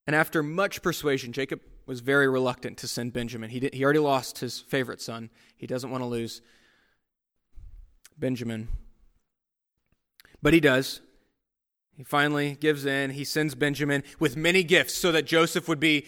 and 0.07 0.15
after 0.15 0.43
much 0.43 0.83
persuasion, 0.83 1.33
Jacob 1.33 1.61
was 1.87 2.01
very 2.01 2.29
reluctant 2.29 2.77
to 2.79 2.89
send 2.89 3.15
Benjamin. 3.15 3.49
He, 3.49 3.61
did, 3.61 3.73
he 3.73 3.85
already 3.85 4.01
lost 4.01 4.41
his 4.41 4.61
favorite 4.61 5.01
son. 5.01 5.31
He 5.57 5.67
doesn't 5.67 5.91
want 5.91 6.03
to 6.03 6.07
lose 6.07 6.43
Benjamin. 8.19 8.69
But 10.43 10.53
he 10.53 10.61
does. 10.61 11.01
He 11.97 12.05
finally 12.05 12.57
gives 12.61 12.85
in. 12.85 13.11
He 13.11 13.25
sends 13.25 13.55
Benjamin 13.55 14.05
with 14.21 14.37
many 14.37 14.63
gifts 14.63 14.95
so 14.95 15.13
that 15.13 15.25
Joseph 15.25 15.67
would 15.67 15.81
be 15.81 16.07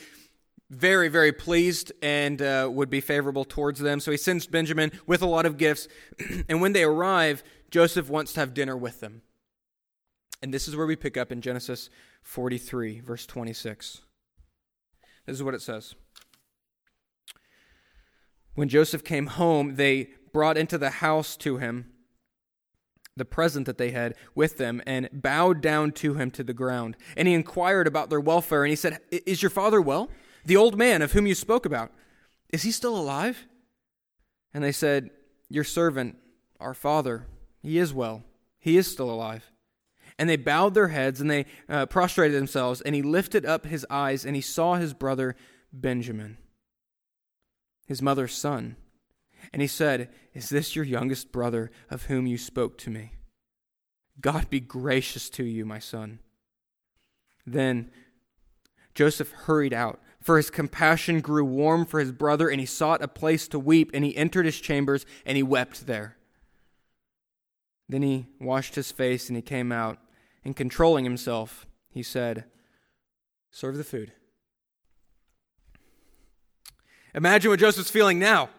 very, 0.71 1.09
very 1.09 1.33
pleased 1.33 1.93
and 2.03 2.43
uh, 2.43 2.69
would 2.71 2.91
be 2.91 3.01
favorable 3.01 3.45
towards 3.45 3.81
them. 3.81 4.01
So 4.01 4.11
he 4.11 4.19
sends 4.19 4.47
Benjamin 4.47 4.93
with 5.07 5.23
a 5.23 5.27
lot 5.27 5.47
of 5.47 5.57
gifts. 5.57 5.89
and 6.49 6.61
when 6.61 6.75
they 6.75 6.85
arrive, 6.85 7.43
Joseph 7.71 8.11
wants 8.11 8.35
to 8.35 8.41
have 8.41 8.53
dinner 8.53 8.77
with 8.77 9.01
them. 9.01 9.23
And 10.43 10.53
this 10.53 10.69
is 10.69 10.77
where 10.77 10.87
we 10.87 10.95
pick 10.95 11.17
up 11.17 11.33
in 11.33 11.41
Genesis 11.41 11.89
43, 12.23 13.01
verse 13.01 13.25
26. 13.25 14.03
This 15.27 15.37
is 15.37 15.43
what 15.43 15.55
it 15.55 15.63
says. 15.63 15.95
When 18.55 18.69
Joseph 18.69 19.05
came 19.05 19.29
home, 19.29 19.77
they 19.77 20.11
brought 20.33 20.59
into 20.59 20.77
the 20.77 20.91
house 20.91 21.37
to 21.39 21.57
him 21.57 21.93
the 23.19 23.25
present 23.25 23.67
that 23.67 23.79
they 23.79 23.91
had 23.91 24.15
with 24.35 24.59
them 24.59 24.83
and 24.87 25.09
bowed 25.13 25.61
down 25.61 25.93
to 25.93 26.15
him 26.15 26.31
to 26.33 26.43
the 26.43 26.55
ground. 26.55 26.97
And 27.17 27.29
he 27.29 27.35
inquired 27.35 27.87
about 27.87 28.11
their 28.11 28.21
welfare, 28.21 28.65
and 28.65 28.71
he 28.71 28.77
said, 28.77 29.01
Is 29.11 29.43
your 29.43 29.51
father 29.51 29.81
well? 29.81 30.09
The 30.45 30.57
old 30.57 30.79
man 30.79 31.03
of 31.03 31.13
whom 31.13 31.27
you 31.27 31.35
spoke 31.35 31.67
about, 31.67 31.93
is 32.51 32.63
he 32.63 32.71
still 32.71 32.97
alive? 32.97 33.47
And 34.55 34.65
they 34.65 34.73
said, 34.73 35.11
Your 35.49 35.65
servant, 35.65 36.17
our 36.59 36.75
father, 36.75 37.27
he 37.61 37.79
is 37.79 37.93
well. 37.93 38.25
He 38.59 38.77
is 38.77 38.87
still 38.87 39.11
alive. 39.11 39.51
And 40.19 40.29
they 40.29 40.37
bowed 40.37 40.75
their 40.75 40.89
heads 40.89 41.21
and 41.21 41.31
they 41.31 41.47
uh, 41.69 41.87
prostrated 41.87 42.37
themselves, 42.37 42.81
and 42.81 42.95
he 42.95 43.03
lifted 43.03 43.47
up 43.47 43.67
his 43.67 43.87
eyes 43.89 44.25
and 44.25 44.35
he 44.35 44.43
saw 44.43 44.75
his 44.75 44.95
brother 44.95 45.37
Benjamin, 45.73 46.39
his 47.87 48.03
mother's 48.03 48.35
son. 48.35 48.77
And 49.53 49.63
he 49.63 49.69
said, 49.69 50.11
Is 50.35 50.49
this 50.49 50.77
your 50.77 50.85
youngest 50.85 51.33
brother 51.33 51.71
of 51.91 52.05
whom 52.05 52.27
you 52.27 52.39
spoke 52.39 52.79
to 52.79 52.91
me? 52.91 53.13
God 54.21 54.51
be 54.51 54.61
gracious 54.61 55.31
to 55.31 55.45
you, 55.45 55.65
my 55.65 55.79
son. 55.79 56.19
Then 57.47 57.91
Joseph 58.95 59.31
hurried 59.31 59.73
out, 59.73 60.01
for 60.21 60.37
his 60.37 60.51
compassion 60.51 61.21
grew 61.21 61.45
warm 61.45 61.87
for 61.87 62.01
his 62.01 62.13
brother, 62.13 62.49
and 62.49 62.59
he 62.61 62.67
sought 62.67 63.03
a 63.03 63.09
place 63.09 63.47
to 63.49 63.59
weep, 63.59 63.91
and 63.95 64.05
he 64.05 64.17
entered 64.17 64.45
his 64.45 64.61
chambers, 64.61 65.07
and 65.25 65.37
he 65.37 65.43
wept 65.43 65.87
there. 65.87 66.17
Then 67.89 68.03
he 68.03 68.27
washed 68.41 68.75
his 68.75 68.91
face, 68.91 69.29
and 69.29 69.37
he 69.37 69.43
came 69.43 69.71
out, 69.73 69.99
and 70.45 70.57
controlling 70.57 71.05
himself, 71.05 71.67
he 71.91 72.03
said, 72.03 72.45
Serve 73.51 73.77
the 73.77 73.85
food. 73.85 74.13
Imagine 77.15 77.51
what 77.51 77.61
Joseph's 77.61 77.91
feeling 77.91 78.19
now. 78.19 78.51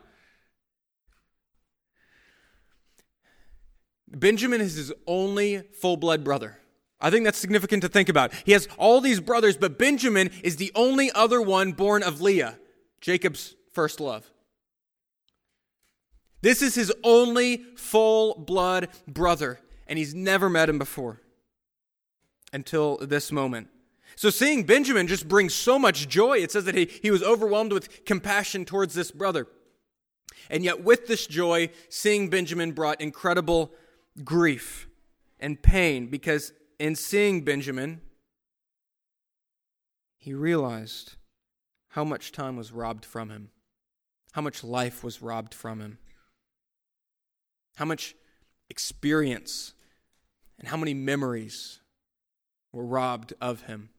Benjamin 4.11 4.61
is 4.61 4.75
his 4.75 4.93
only 5.07 5.63
full 5.73 5.97
blood 5.97 6.23
brother. 6.23 6.57
I 7.01 7.09
think 7.09 7.23
that's 7.23 7.37
significant 7.37 7.81
to 7.83 7.89
think 7.89 8.09
about. 8.09 8.33
He 8.45 8.51
has 8.51 8.67
all 8.77 8.99
these 8.99 9.19
brothers, 9.19 9.55
but 9.55 9.77
Benjamin 9.77 10.31
is 10.43 10.57
the 10.57 10.71
only 10.75 11.11
other 11.13 11.41
one 11.41 11.71
born 11.71 12.03
of 12.03 12.21
Leah, 12.21 12.59
Jacob's 12.99 13.55
first 13.71 13.99
love. 13.99 14.29
This 16.41 16.61
is 16.61 16.75
his 16.75 16.91
only 17.03 17.63
full 17.75 18.35
blood 18.35 18.89
brother, 19.07 19.59
and 19.87 19.97
he's 19.97 20.13
never 20.13 20.49
met 20.49 20.69
him 20.69 20.77
before 20.77 21.21
until 22.51 22.97
this 22.97 23.31
moment. 23.31 23.67
So 24.15 24.29
seeing 24.29 24.63
Benjamin 24.63 25.07
just 25.07 25.27
brings 25.27 25.53
so 25.53 25.79
much 25.79 26.09
joy. 26.09 26.39
It 26.39 26.51
says 26.51 26.65
that 26.65 26.75
he, 26.75 26.85
he 26.85 27.11
was 27.11 27.23
overwhelmed 27.23 27.71
with 27.71 28.05
compassion 28.05 28.65
towards 28.65 28.93
this 28.93 29.11
brother. 29.11 29.47
And 30.49 30.63
yet, 30.63 30.83
with 30.83 31.07
this 31.07 31.27
joy, 31.27 31.69
seeing 31.89 32.29
Benjamin 32.29 32.71
brought 32.71 33.01
incredible 33.01 33.71
grief 34.23 34.87
and 35.39 35.61
pain 35.61 36.07
because 36.07 36.51
in 36.79 36.95
seeing 36.95 37.43
Benjamin, 37.43 38.01
he 40.17 40.33
realized 40.33 41.15
how 41.89 42.03
much 42.03 42.31
time 42.31 42.55
was 42.55 42.71
robbed 42.71 43.05
from 43.05 43.29
him, 43.29 43.49
how 44.33 44.41
much 44.41 44.63
life 44.63 45.03
was 45.03 45.21
robbed 45.21 45.53
from 45.53 45.79
him, 45.79 45.97
how 47.75 47.85
much 47.85 48.15
experience 48.69 49.73
and 50.59 50.67
how 50.67 50.77
many 50.77 50.93
memories 50.93 51.79
were 52.71 52.85
robbed 52.85 53.33
of 53.41 53.63
him. 53.63 53.89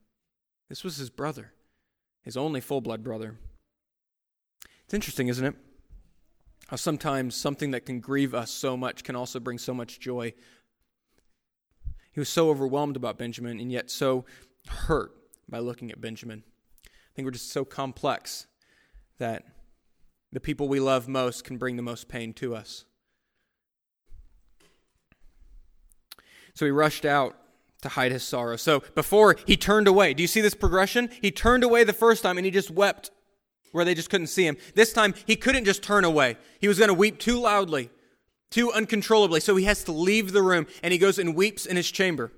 This 0.68 0.84
was 0.84 0.96
his 0.96 1.10
brother, 1.10 1.52
his 2.22 2.36
only 2.36 2.60
full 2.60 2.80
blood 2.80 3.02
brother. 3.02 3.36
It's 4.84 4.94
interesting, 4.94 5.28
isn't 5.28 5.44
it? 5.44 5.56
How 6.70 6.76
sometimes 6.76 7.34
something 7.34 7.72
that 7.72 7.84
can 7.84 7.98
grieve 7.98 8.32
us 8.32 8.48
so 8.48 8.76
much 8.76 9.02
can 9.02 9.16
also 9.16 9.40
bring 9.40 9.58
so 9.58 9.74
much 9.74 9.98
joy. 9.98 10.32
He 12.12 12.20
was 12.20 12.28
so 12.28 12.48
overwhelmed 12.48 12.94
about 12.94 13.18
Benjamin 13.18 13.58
and 13.58 13.72
yet 13.72 13.90
so 13.90 14.24
hurt 14.68 15.10
by 15.48 15.58
looking 15.58 15.90
at 15.90 16.00
Benjamin. 16.00 16.44
I 16.86 17.10
think 17.16 17.26
we're 17.26 17.32
just 17.32 17.50
so 17.50 17.64
complex 17.64 18.46
that 19.18 19.42
the 20.30 20.38
people 20.38 20.68
we 20.68 20.78
love 20.78 21.08
most 21.08 21.42
can 21.42 21.56
bring 21.56 21.74
the 21.74 21.82
most 21.82 22.06
pain 22.06 22.32
to 22.34 22.54
us. 22.54 22.84
So 26.54 26.66
he 26.66 26.70
rushed 26.70 27.04
out 27.04 27.36
to 27.82 27.88
hide 27.88 28.12
his 28.12 28.22
sorrow. 28.22 28.54
So 28.54 28.84
before 28.94 29.36
he 29.44 29.56
turned 29.56 29.88
away, 29.88 30.14
do 30.14 30.22
you 30.22 30.28
see 30.28 30.40
this 30.40 30.54
progression? 30.54 31.10
He 31.20 31.32
turned 31.32 31.64
away 31.64 31.82
the 31.82 31.92
first 31.92 32.22
time 32.22 32.38
and 32.38 32.44
he 32.44 32.52
just 32.52 32.70
wept 32.70 33.10
where 33.72 33.84
they 33.84 33.94
just 33.94 34.10
couldn't 34.10 34.28
see 34.28 34.46
him. 34.46 34.56
This 34.74 34.92
time, 34.92 35.14
he 35.26 35.36
couldn't 35.36 35.64
just 35.64 35.82
turn 35.82 36.04
away. 36.04 36.36
He 36.60 36.68
was 36.68 36.78
going 36.78 36.88
to 36.88 36.94
weep 36.94 37.18
too 37.18 37.38
loudly, 37.38 37.90
too 38.50 38.72
uncontrollably. 38.72 39.40
So 39.40 39.56
he 39.56 39.64
has 39.64 39.84
to 39.84 39.92
leave 39.92 40.32
the 40.32 40.42
room 40.42 40.66
and 40.82 40.92
he 40.92 40.98
goes 40.98 41.18
and 41.18 41.34
weeps 41.34 41.66
in 41.66 41.76
his 41.76 41.90
chamber. 41.90 42.32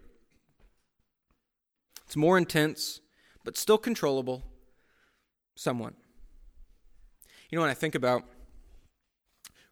It's 2.07 2.17
more 2.17 2.37
intense, 2.37 3.01
but 3.45 3.57
still 3.57 3.79
controllable, 3.79 4.43
somewhat. 5.55 5.95
You 7.51 7.57
know, 7.57 7.63
when 7.63 7.71
I 7.71 7.75
think 7.75 7.95
about 7.95 8.25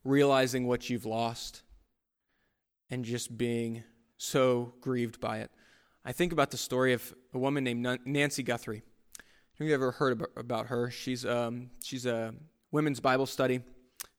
realizing 0.04 0.66
what 0.66 0.88
you've 0.88 1.04
lost 1.04 1.62
and 2.90 3.04
just 3.04 3.36
being 3.36 3.84
so 4.16 4.74
grieved 4.80 5.20
by 5.20 5.38
it, 5.38 5.50
I 6.04 6.12
think 6.12 6.32
about 6.32 6.50
the 6.50 6.56
story 6.56 6.94
of 6.94 7.14
a 7.34 7.38
woman 7.38 7.64
named 7.64 7.98
Nancy 8.06 8.42
Guthrie. 8.42 8.82
Have 9.60 9.68
you 9.68 9.74
ever 9.74 9.90
heard 9.90 10.24
about 10.38 10.68
her? 10.68 10.90
She's 10.90 11.26
um, 11.26 11.68
she's 11.84 12.06
a 12.06 12.32
women's 12.72 12.98
Bible 12.98 13.26
study 13.26 13.60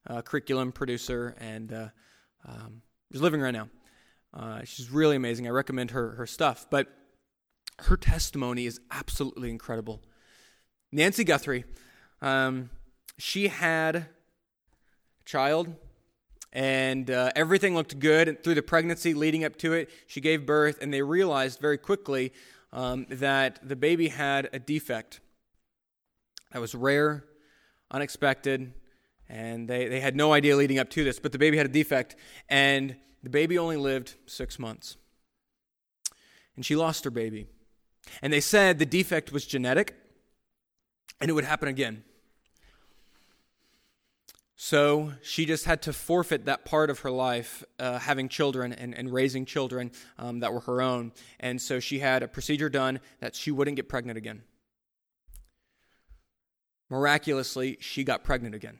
uh, 0.05 0.21
curriculum 0.21 0.71
producer, 0.71 1.35
and 1.39 1.73
uh, 1.73 1.87
um, 2.47 2.83
she's 3.11 3.21
living 3.21 3.41
right 3.41 3.49
now. 3.49 3.67
Uh, 4.35 4.59
she's 4.65 4.91
really 4.91 5.15
amazing. 5.15 5.47
I 5.47 5.49
recommend 5.49 5.89
her 5.91 6.11
her 6.11 6.27
stuff. 6.27 6.67
But 6.69 6.89
her 7.79 7.97
testimony 7.97 8.67
is 8.67 8.81
absolutely 8.91 9.49
incredible. 9.49 10.03
Nancy 10.91 11.23
Guthrie, 11.23 11.63
um, 12.21 12.69
she 13.17 13.47
had 13.47 13.95
a 13.95 14.07
child, 15.25 15.73
and 16.53 17.09
uh, 17.09 17.31
everything 17.35 17.73
looked 17.73 17.97
good 17.97 18.43
through 18.43 18.53
the 18.53 18.61
pregnancy 18.61 19.15
leading 19.15 19.43
up 19.43 19.55
to 19.57 19.73
it. 19.73 19.89
She 20.05 20.21
gave 20.21 20.45
birth, 20.45 20.77
and 20.83 20.93
they 20.93 21.01
realized 21.01 21.59
very 21.59 21.79
quickly 21.79 22.31
um, 22.71 23.07
that 23.09 23.57
the 23.67 23.75
baby 23.75 24.09
had 24.09 24.47
a 24.53 24.59
defect 24.59 25.19
that 26.51 26.61
was 26.61 26.75
rare, 26.75 27.25
unexpected, 27.89 28.73
and 29.29 29.67
they, 29.67 29.87
they 29.87 29.99
had 29.99 30.15
no 30.15 30.33
idea 30.33 30.55
leading 30.57 30.79
up 30.79 30.89
to 30.91 31.03
this, 31.03 31.19
but 31.19 31.31
the 31.31 31.39
baby 31.39 31.57
had 31.57 31.65
a 31.65 31.69
defect, 31.69 32.15
and 32.49 32.95
the 33.23 33.29
baby 33.29 33.57
only 33.57 33.77
lived 33.77 34.15
six 34.25 34.59
months. 34.59 34.97
And 36.55 36.65
she 36.65 36.75
lost 36.75 37.05
her 37.05 37.11
baby. 37.11 37.47
And 38.21 38.33
they 38.33 38.41
said 38.41 38.77
the 38.77 38.85
defect 38.85 39.31
was 39.31 39.45
genetic, 39.45 39.95
and 41.21 41.29
it 41.29 41.33
would 41.33 41.45
happen 41.45 41.69
again. 41.69 42.03
So 44.57 45.13
she 45.23 45.45
just 45.45 45.65
had 45.65 45.81
to 45.83 45.93
forfeit 45.93 46.45
that 46.45 46.65
part 46.65 46.89
of 46.89 46.99
her 46.99 47.09
life, 47.09 47.63
uh, 47.79 47.97
having 47.97 48.29
children 48.29 48.73
and, 48.73 48.93
and 48.93 49.11
raising 49.11 49.45
children 49.45 49.91
um, 50.19 50.41
that 50.41 50.53
were 50.53 50.59
her 50.61 50.81
own. 50.81 51.13
And 51.39 51.59
so 51.59 51.79
she 51.79 51.97
had 51.99 52.21
a 52.21 52.27
procedure 52.27 52.69
done 52.69 52.99
that 53.21 53.35
she 53.35 53.49
wouldn't 53.49 53.75
get 53.75 53.89
pregnant 53.89 54.17
again 54.17 54.43
miraculously, 56.91 57.77
she 57.79 58.03
got 58.03 58.23
pregnant 58.23 58.53
again. 58.53 58.79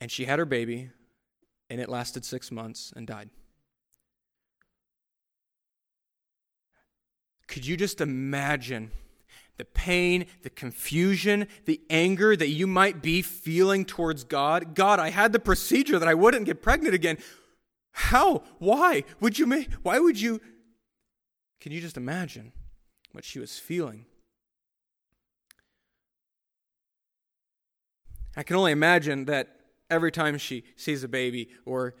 And 0.00 0.10
she 0.10 0.24
had 0.24 0.38
her 0.38 0.46
baby, 0.46 0.90
and 1.68 1.78
it 1.80 1.90
lasted 1.90 2.24
six 2.24 2.50
months 2.50 2.90
and 2.96 3.06
died. 3.06 3.28
Could 7.46 7.66
you 7.66 7.76
just 7.76 8.00
imagine 8.00 8.92
the 9.58 9.64
pain, 9.66 10.24
the 10.42 10.48
confusion, 10.48 11.46
the 11.66 11.82
anger 11.90 12.34
that 12.34 12.48
you 12.48 12.66
might 12.66 13.02
be 13.02 13.20
feeling 13.20 13.84
towards 13.84 14.24
God? 14.24 14.74
God, 14.74 14.98
I 14.98 15.10
had 15.10 15.32
the 15.32 15.38
procedure 15.38 15.98
that 15.98 16.08
I 16.08 16.14
wouldn't 16.14 16.46
get 16.46 16.62
pregnant 16.62 16.94
again. 16.94 17.18
How? 17.92 18.44
Why 18.58 19.04
would 19.20 19.38
you 19.38 19.46
make? 19.46 19.70
Why 19.82 19.98
would 19.98 20.18
you? 20.18 20.40
Can 21.60 21.72
you 21.72 21.80
just 21.82 21.98
imagine 21.98 22.52
what 23.12 23.24
she 23.24 23.38
was 23.38 23.58
feeling? 23.58 24.06
I 28.36 28.42
can 28.42 28.56
only 28.56 28.72
imagine 28.72 29.24
that 29.26 29.48
every 29.88 30.12
time 30.12 30.38
she 30.38 30.64
sees 30.76 31.02
a 31.02 31.08
baby 31.08 31.48
or 31.64 31.94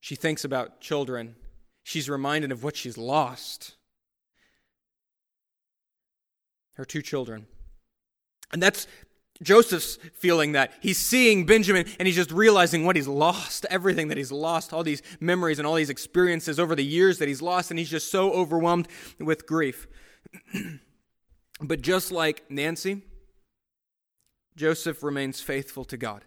she 0.00 0.14
thinks 0.14 0.44
about 0.44 0.80
children, 0.80 1.36
she's 1.82 2.08
reminded 2.08 2.52
of 2.52 2.62
what 2.62 2.76
she's 2.76 2.96
lost. 2.96 3.76
her 6.76 6.84
two 6.84 7.02
children. 7.02 7.46
And 8.52 8.62
that's 8.62 8.86
Joseph's 9.42 9.98
feeling 10.14 10.52
that. 10.52 10.72
He's 10.80 10.98
seeing 10.98 11.44
Benjamin 11.44 11.86
and 11.98 12.06
he's 12.06 12.16
just 12.16 12.30
realizing 12.30 12.84
what 12.84 12.96
he's 12.96 13.08
lost, 13.08 13.66
everything 13.70 14.08
that 14.08 14.16
he's 14.16 14.32
lost, 14.32 14.72
all 14.72 14.82
these 14.82 15.02
memories 15.20 15.58
and 15.58 15.66
all 15.66 15.74
these 15.74 15.90
experiences 15.90 16.60
over 16.60 16.74
the 16.74 16.84
years 16.84 17.18
that 17.18 17.28
he's 17.28 17.42
lost, 17.42 17.70
and 17.70 17.78
he's 17.78 17.90
just 17.90 18.10
so 18.10 18.32
overwhelmed 18.32 18.88
with 19.18 19.46
grief. 19.46 19.88
but 21.60 21.80
just 21.80 22.12
like 22.12 22.44
Nancy, 22.50 23.02
Joseph 24.56 25.02
remains 25.02 25.40
faithful 25.40 25.84
to 25.84 25.96
God. 25.96 26.24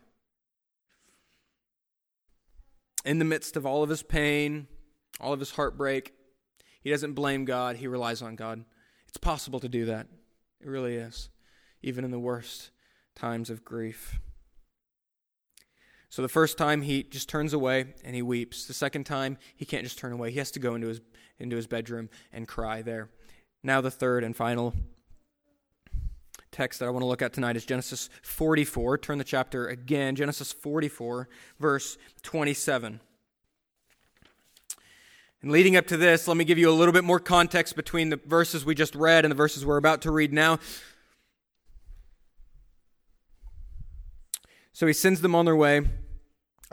In 3.04 3.20
the 3.20 3.26
midst 3.26 3.58
of 3.58 3.65
all 3.65 3.82
of 3.82 3.89
his 3.89 4.04
pain, 4.04 4.68
all 5.20 5.34
of 5.34 5.39
his 5.39 5.52
heartbreak, 5.52 6.13
he 6.82 6.92
doesn't 6.92 7.13
blame 7.13 7.46
God, 7.46 7.78
he 7.78 7.88
relies 7.88 8.22
on 8.22 8.36
God. 8.36 8.63
It's 9.08 9.18
possible 9.18 9.60
to 9.60 9.70
do 9.70 9.86
that. 9.86 10.08
It 10.62 10.68
really 10.68 10.96
is, 10.96 11.30
even 11.82 12.06
in 12.06 12.12
the 12.12 12.20
worst 12.20 12.72
times 13.15 13.50
of 13.50 13.65
grief. 13.65 14.20
So 16.10 16.22
the 16.22 16.28
first 16.28 16.58
time 16.58 16.82
he 16.82 17.04
just 17.04 17.30
turns 17.30 17.54
away 17.54 17.94
and 18.04 18.15
he 18.15 18.22
weeps. 18.22 18.65
The 18.65 18.74
second 18.74 19.06
time 19.06 19.38
he 19.56 19.65
can't 19.65 19.84
just 19.84 20.00
turn 20.00 20.12
away. 20.12 20.32
He 20.32 20.39
has 20.39 20.52
to 20.52 20.60
go 20.60 20.76
into 20.76 20.88
his 20.88 21.02
into 21.38 21.56
his 21.56 21.68
bedroom 21.68 22.10
and 22.34 22.48
cry 22.48 22.82
there. 22.82 23.10
Now 23.63 23.80
the 23.80 23.92
third 23.92 24.24
and 24.24 24.36
final 24.36 24.74
text 26.52 26.80
that 26.80 26.88
I 26.88 26.90
want 26.90 27.04
to 27.04 27.08
look 27.08 27.22
at 27.22 27.34
tonight 27.34 27.56
is 27.56 27.66
Genesis 27.66 28.10
44. 28.22 28.98
Turn 28.98 29.18
the 29.18 29.24
chapter 29.24 29.68
again, 29.68 30.16
Genesis 30.16 30.52
44 30.52 31.30
verse 31.60 31.98
27. 32.24 33.00
And 35.42 35.52
leading 35.52 35.78
up 35.78 35.88
to 35.88 35.98
this, 35.98 36.28
let 36.28 36.36
me 36.36 36.44
give 36.44 36.58
you 36.58 36.70
a 36.70 36.74
little 36.74 36.92
bit 36.92 37.06
more 37.06 37.20
context 37.20 37.76
between 37.76 38.10
the 38.10 38.20
verses 38.26 38.66
we 38.66 38.76
just 38.76 38.94
read 38.94 39.24
and 39.24 39.32
the 39.32 39.38
verses 39.38 39.66
we're 39.66 39.78
about 39.78 40.02
to 40.02 40.12
read 40.12 40.34
now. 40.34 40.60
So 44.74 44.86
he 44.86 44.94
sends 44.94 45.22
them 45.22 45.36
on 45.36 45.46
their 45.46 45.56
way. 45.56 45.82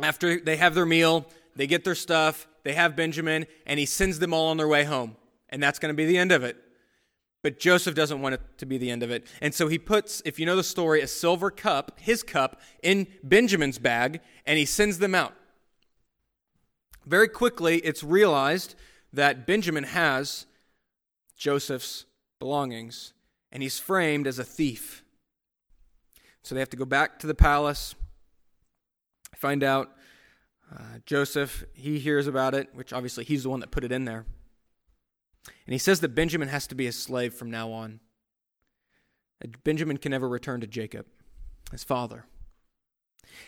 After 0.01 0.41
they 0.41 0.57
have 0.57 0.75
their 0.75 0.87
meal, 0.87 1.27
they 1.55 1.67
get 1.67 1.85
their 1.85 1.95
stuff, 1.95 2.47
they 2.65 2.75
have 2.75 2.97
Benjamin, 2.97 3.47
and 3.67 3.79
he 3.79 3.87
sends 3.87 4.19
them 4.19 4.35
all 4.35 4.49
on 4.49 4.57
their 4.57 4.69
way 4.69 4.85
home. 4.85 5.17
And 5.49 5.63
that's 5.63 5.79
going 5.79 5.93
to 5.93 5.97
be 5.97 6.07
the 6.07 6.19
end 6.19 6.33
of 6.33 6.43
it. 6.43 6.57
But 7.47 7.61
Joseph 7.61 7.95
doesn't 7.95 8.21
want 8.21 8.35
it 8.35 8.41
to 8.59 8.67
be 8.67 8.77
the 8.77 8.91
end 8.91 9.05
of 9.05 9.13
it. 9.13 9.25
And 9.41 9.55
so 9.55 9.69
he 9.69 9.79
puts, 9.79 10.21
if 10.25 10.41
you 10.41 10.47
know 10.47 10.57
the 10.57 10.65
story, 10.65 11.01
a 11.01 11.07
silver 11.07 11.49
cup, 11.49 11.93
his 12.01 12.25
cup, 12.25 12.61
in 12.83 13.07
Benjamin's 13.23 13.79
bag, 13.79 14.21
and 14.45 14.59
he 14.59 14.65
sends 14.65 14.99
them 14.99 15.15
out. 15.15 15.33
Very 17.07 17.29
quickly, 17.29 17.77
it's 17.85 18.03
realized 18.03 18.75
that 19.13 19.47
Benjamin 19.47 19.85
has 19.85 20.47
Joseph's 21.37 22.07
belongings, 22.41 23.13
and 23.53 23.63
he's 23.63 23.79
framed 23.79 24.27
as 24.27 24.41
a 24.41 24.45
thief. 24.45 25.05
So 26.43 26.57
they 26.57 26.61
have 26.61 26.71
to 26.71 26.77
go 26.77 26.85
back 26.85 27.21
to 27.21 27.29
the 27.29 27.35
palace, 27.37 27.95
find 29.37 29.63
out. 29.63 29.93
Uh, 30.75 30.99
Joseph, 31.07 31.63
he 31.75 32.01
hears 32.01 32.27
about 32.27 32.57
it, 32.57 32.71
which 32.75 32.93
obviously 32.93 33.23
he's 33.23 33.45
the 33.45 33.51
one 33.51 33.61
that 33.61 33.71
put 33.71 33.85
it 33.85 33.93
in 33.93 34.05
there. 34.05 34.27
And 35.67 35.73
he 35.73 35.79
says 35.79 36.01
that 36.01 36.15
Benjamin 36.15 36.49
has 36.49 36.67
to 36.69 36.75
be 36.75 36.87
a 36.87 36.93
slave 36.93 37.35
from 37.35 37.51
now 37.51 37.73
on. 37.73 38.01
Benjamin 39.65 39.99
can 39.99 40.11
never 40.11 40.29
return 40.29 40.61
to 40.61 40.67
Jacob, 40.67 41.07
his 41.71 41.85
father. 41.85 42.25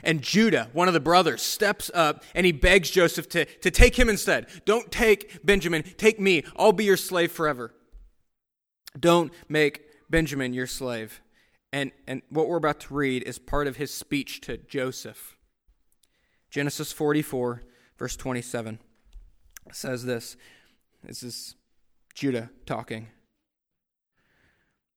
And 0.02 0.22
Judah, 0.22 0.68
one 0.72 0.88
of 0.88 0.94
the 0.94 1.00
brothers, 1.00 1.42
steps 1.42 1.90
up 1.94 2.22
and 2.34 2.44
he 2.44 2.52
begs 2.52 2.90
Joseph 2.90 3.28
to, 3.30 3.44
to 3.44 3.70
take 3.70 3.98
him 3.98 4.08
instead. 4.08 4.46
Don't 4.64 4.90
take 4.90 5.44
Benjamin, 5.44 5.82
take 5.96 6.20
me. 6.20 6.44
I'll 6.56 6.72
be 6.72 6.84
your 6.84 6.96
slave 6.96 7.32
forever. 7.32 7.74
Don't 8.98 9.32
make 9.48 9.82
Benjamin 10.10 10.52
your 10.52 10.66
slave. 10.66 11.20
And, 11.72 11.92
and 12.06 12.22
what 12.30 12.48
we're 12.48 12.56
about 12.56 12.80
to 12.80 12.94
read 12.94 13.22
is 13.24 13.38
part 13.38 13.66
of 13.66 13.76
his 13.76 13.92
speech 13.92 14.40
to 14.42 14.56
Joseph. 14.56 15.36
Genesis 16.50 16.92
44, 16.92 17.62
verse 17.98 18.16
27 18.16 18.78
says 19.72 20.04
this. 20.04 20.36
This 21.04 21.22
is 21.22 21.54
Judah 22.18 22.50
talking. 22.66 23.06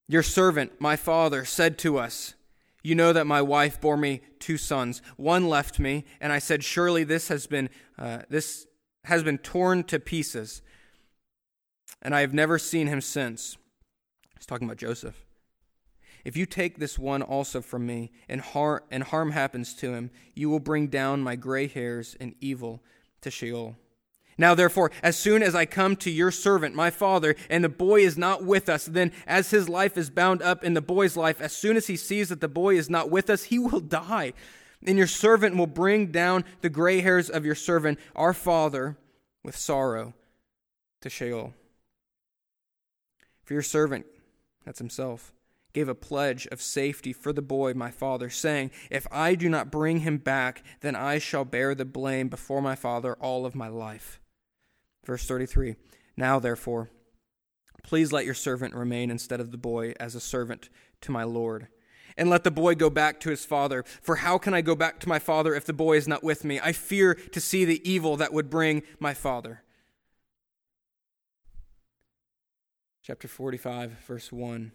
Your 0.08 0.24
servant, 0.24 0.82
my 0.82 0.96
father, 0.96 1.46
said 1.46 1.78
to 1.80 2.00
us, 2.00 2.34
you 2.82 2.96
know 2.96 3.14
that 3.14 3.28
my 3.28 3.44
wife 3.44 3.80
bore 3.80 3.96
me 3.96 4.22
two 4.40 4.58
sons. 4.58 5.04
One 5.18 5.48
left 5.48 5.78
me, 5.78 6.04
and 6.20 6.34
I 6.34 6.40
said, 6.40 6.64
"Surely 6.64 7.04
this 7.04 7.28
has 7.28 7.46
been 7.46 7.70
uh, 8.00 8.24
this 8.28 8.66
has 9.04 9.22
been 9.22 9.38
torn 9.38 9.84
to 9.84 10.00
pieces, 10.00 10.64
and 12.02 12.16
I 12.16 12.22
have 12.22 12.34
never 12.34 12.58
seen 12.58 12.88
him 12.88 13.02
since." 13.02 13.56
He's 14.36 14.48
talking 14.48 14.68
about 14.68 14.78
Joseph. 14.78 15.28
If 16.26 16.36
you 16.36 16.48
take 16.48 16.80
this 16.80 16.98
one 16.98 17.22
also 17.22 17.62
from 17.62 17.86
me, 17.86 18.12
and, 18.28 18.42
har- 18.42 18.84
and 18.90 19.04
harm 19.04 19.32
happens 19.32 19.76
to 19.76 19.94
him, 19.94 20.10
you 20.34 20.50
will 20.50 20.60
bring 20.60 20.88
down 20.88 21.22
my 21.22 21.36
gray 21.36 21.68
hairs 21.68 22.16
and 22.20 22.34
evil 22.42 22.82
to 23.22 23.30
Sheol. 23.30 23.76
Now, 24.38 24.56
therefore, 24.56 24.92
as 25.04 25.18
soon 25.18 25.44
as 25.44 25.56
I 25.56 25.66
come 25.66 25.96
to 25.98 26.10
your 26.10 26.32
servant, 26.32 26.74
my 26.76 26.90
father, 26.90 27.36
and 27.50 27.64
the 27.64 27.70
boy 27.70 28.02
is 28.02 28.18
not 28.18 28.44
with 28.44 28.70
us, 28.70 28.86
then 28.86 29.12
as 29.28 29.52
his 29.52 29.70
life 29.70 29.98
is 29.98 30.10
bound 30.10 30.42
up 30.42 30.64
in 30.64 30.74
the 30.74 30.82
boy's 30.82 31.18
life, 31.18 31.42
as 31.42 31.54
soon 31.54 31.78
as 31.78 31.88
he 31.88 31.98
sees 31.98 32.30
that 32.30 32.42
the 32.42 32.48
boy 32.48 32.76
is 32.76 32.90
not 32.90 33.10
with 33.10 33.30
us, 33.30 33.44
he 33.44 33.60
will 33.60 33.80
die. 33.80 34.34
And 34.86 34.98
your 34.98 35.08
servant 35.08 35.56
will 35.58 35.68
bring 35.68 36.08
down 36.08 36.44
the 36.62 36.70
gray 36.70 37.02
hairs 37.02 37.30
of 37.30 37.46
your 37.46 37.56
servant, 37.56 38.00
our 38.16 38.34
father, 38.34 38.98
with 39.44 39.56
sorrow 39.56 40.14
to 41.02 41.10
Sheol. 41.10 41.54
For 43.44 43.54
your 43.54 43.64
servant, 43.64 44.06
that's 44.66 44.80
himself, 44.80 45.34
gave 45.74 45.90
a 45.90 45.96
pledge 45.96 46.48
of 46.48 46.62
safety 46.62 47.14
for 47.14 47.34
the 47.34 47.42
boy, 47.42 47.74
my 47.74 47.92
father, 47.92 48.30
saying, 48.30 48.72
If 48.90 49.08
I 49.12 49.36
do 49.36 49.50
not 49.50 49.72
bring 49.72 50.00
him 50.00 50.18
back, 50.18 50.64
then 50.82 50.96
I 50.96 51.20
shall 51.20 51.46
bear 51.46 51.76
the 51.76 51.86
blame 51.86 52.30
before 52.30 52.62
my 52.62 52.76
father 52.76 53.16
all 53.16 53.46
of 53.46 53.56
my 53.56 53.68
life. 53.68 54.21
Verse 55.06 55.26
33 55.26 55.76
Now, 56.16 56.40
therefore, 56.40 56.90
please 57.84 58.12
let 58.12 58.26
your 58.26 58.34
servant 58.34 58.74
remain 58.74 59.10
instead 59.10 59.40
of 59.40 59.52
the 59.52 59.58
boy 59.58 59.94
as 60.00 60.16
a 60.16 60.20
servant 60.20 60.70
to 61.02 61.12
my 61.12 61.24
Lord. 61.24 61.68
And 62.18 62.30
let 62.30 62.44
the 62.44 62.52
boy 62.52 62.76
go 62.76 62.90
back 62.90 63.20
to 63.22 63.30
his 63.30 63.46
father. 63.46 63.84
For 64.02 64.18
how 64.18 64.38
can 64.38 64.54
I 64.54 64.62
go 64.62 64.76
back 64.76 65.00
to 65.00 65.10
my 65.10 65.18
father 65.18 65.56
if 65.56 65.66
the 65.66 65.74
boy 65.74 65.96
is 65.96 66.08
not 66.08 66.24
with 66.24 66.44
me? 66.44 66.60
I 66.60 66.74
fear 66.74 67.14
to 67.14 67.40
see 67.40 67.64
the 67.64 67.82
evil 67.90 68.18
that 68.18 68.34
would 68.34 68.50
bring 68.50 68.84
my 69.00 69.14
father. 69.14 69.64
Chapter 73.02 73.28
45, 73.28 73.92
verse 74.06 74.32
1. 74.32 74.74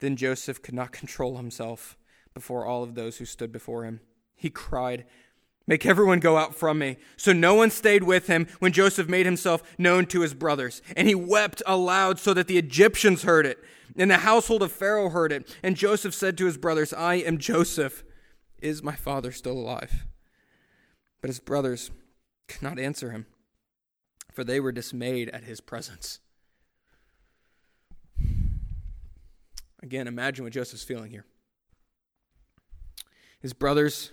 Then 0.00 0.16
Joseph 0.16 0.60
could 0.60 0.74
not 0.74 0.92
control 0.92 1.36
himself 1.36 1.96
before 2.34 2.66
all 2.66 2.82
of 2.82 2.94
those 2.94 3.18
who 3.18 3.24
stood 3.24 3.52
before 3.52 3.84
him. 3.84 4.00
He 4.34 4.50
cried, 4.50 5.06
Make 5.66 5.86
everyone 5.86 6.18
go 6.20 6.36
out 6.36 6.54
from 6.54 6.78
me. 6.78 6.96
So 7.16 7.32
no 7.32 7.54
one 7.54 7.70
stayed 7.70 8.02
with 8.02 8.26
him 8.26 8.48
when 8.58 8.72
Joseph 8.72 9.08
made 9.08 9.26
himself 9.26 9.62
known 9.78 10.06
to 10.06 10.20
his 10.20 10.34
brothers. 10.34 10.82
And 10.96 11.06
he 11.06 11.14
wept 11.14 11.62
aloud 11.66 12.18
so 12.18 12.34
that 12.34 12.48
the 12.48 12.58
Egyptians 12.58 13.22
heard 13.22 13.46
it. 13.46 13.62
And 13.96 14.10
the 14.10 14.18
household 14.18 14.62
of 14.62 14.72
Pharaoh 14.72 15.10
heard 15.10 15.32
it. 15.32 15.54
And 15.62 15.76
Joseph 15.76 16.14
said 16.14 16.36
to 16.38 16.46
his 16.46 16.56
brothers, 16.56 16.92
I 16.92 17.16
am 17.16 17.38
Joseph. 17.38 18.02
Is 18.60 18.82
my 18.82 18.94
father 18.94 19.32
still 19.32 19.58
alive? 19.58 20.06
But 21.20 21.28
his 21.28 21.40
brothers 21.40 21.90
could 22.48 22.62
not 22.62 22.78
answer 22.78 23.10
him, 23.10 23.26
for 24.32 24.44
they 24.44 24.60
were 24.60 24.72
dismayed 24.72 25.28
at 25.30 25.44
his 25.44 25.60
presence. 25.60 26.20
Again, 29.82 30.06
imagine 30.06 30.44
what 30.44 30.52
Joseph's 30.52 30.84
feeling 30.84 31.10
here. 31.10 31.24
His 33.40 33.52
brothers 33.52 34.12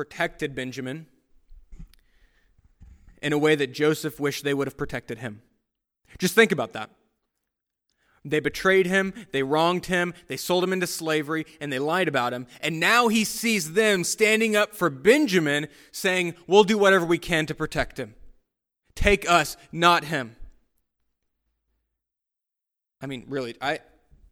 protected 0.00 0.54
Benjamin 0.54 1.04
in 3.20 3.34
a 3.34 3.38
way 3.38 3.54
that 3.54 3.74
Joseph 3.74 4.18
wished 4.18 4.44
they 4.44 4.54
would 4.54 4.66
have 4.66 4.78
protected 4.78 5.18
him. 5.18 5.42
Just 6.16 6.34
think 6.34 6.52
about 6.52 6.72
that. 6.72 6.88
They 8.24 8.40
betrayed 8.40 8.86
him, 8.86 9.12
they 9.32 9.42
wronged 9.42 9.84
him, 9.86 10.14
they 10.26 10.38
sold 10.38 10.64
him 10.64 10.72
into 10.72 10.86
slavery, 10.86 11.44
and 11.60 11.70
they 11.70 11.78
lied 11.78 12.08
about 12.08 12.32
him. 12.32 12.46
And 12.62 12.80
now 12.80 13.08
he 13.08 13.24
sees 13.24 13.74
them 13.74 14.02
standing 14.02 14.56
up 14.56 14.74
for 14.74 14.88
Benjamin, 14.88 15.68
saying, 15.92 16.32
We'll 16.46 16.64
do 16.64 16.78
whatever 16.78 17.04
we 17.04 17.18
can 17.18 17.44
to 17.44 17.54
protect 17.54 17.98
him. 17.98 18.14
Take 18.94 19.28
us, 19.28 19.58
not 19.70 20.04
him. 20.04 20.34
I 23.02 23.06
mean, 23.06 23.26
really, 23.28 23.54
I 23.60 23.80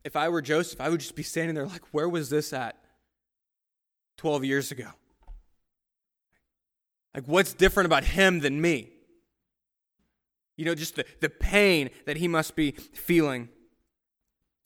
if 0.02 0.16
I 0.16 0.30
were 0.30 0.40
Joseph, 0.40 0.80
I 0.80 0.88
would 0.88 1.00
just 1.00 1.14
be 1.14 1.22
standing 1.22 1.54
there 1.54 1.66
like, 1.66 1.82
where 1.90 2.08
was 2.08 2.30
this 2.30 2.54
at 2.54 2.74
12 4.16 4.46
years 4.46 4.72
ago? 4.72 4.88
Like, 7.18 7.26
what's 7.26 7.52
different 7.52 7.86
about 7.86 8.04
him 8.04 8.38
than 8.38 8.60
me? 8.60 8.90
You 10.56 10.64
know, 10.64 10.76
just 10.76 10.94
the, 10.94 11.04
the 11.18 11.28
pain 11.28 11.90
that 12.06 12.16
he 12.16 12.28
must 12.28 12.54
be 12.54 12.70
feeling. 12.70 13.48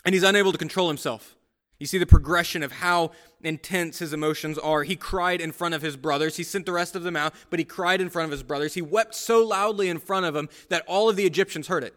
And 0.05 0.15
he's 0.15 0.23
unable 0.23 0.53
to 0.53 0.59
control 0.59 0.88
himself. 0.88 1.35
You 1.79 1.87
see 1.87 1.97
the 1.97 2.05
progression 2.05 2.62
of 2.62 2.71
how 2.71 3.12
intense 3.41 4.01
his 4.01 4.12
emotions 4.12 4.59
are. 4.59 4.83
He 4.83 4.97
cried 4.97 5.41
in 5.41 5.51
front 5.51 5.75
of 5.75 5.81
his 5.81 5.97
brothers. 5.97 6.37
He 6.37 6.43
sent 6.43 6.67
the 6.67 6.73
rest 6.73 6.95
of 6.95 7.05
them 7.05 7.17
out, 7.17 7.33
but 7.49 7.59
he 7.59 7.65
cried 7.65 8.03
in 8.03 8.11
front 8.11 8.27
of 8.27 8.33
his 8.33 8.43
brothers. 8.43 8.75
He 8.75 8.83
wept 8.83 9.15
so 9.15 9.43
loudly 9.43 9.88
in 9.88 9.99
front 9.99 10.27
of 10.27 10.35
them 10.35 10.51
that 10.69 10.85
all 10.87 11.09
of 11.09 11.17
the 11.17 11.25
Egyptians 11.25 11.69
heard 11.69 11.85
it. 11.85 11.95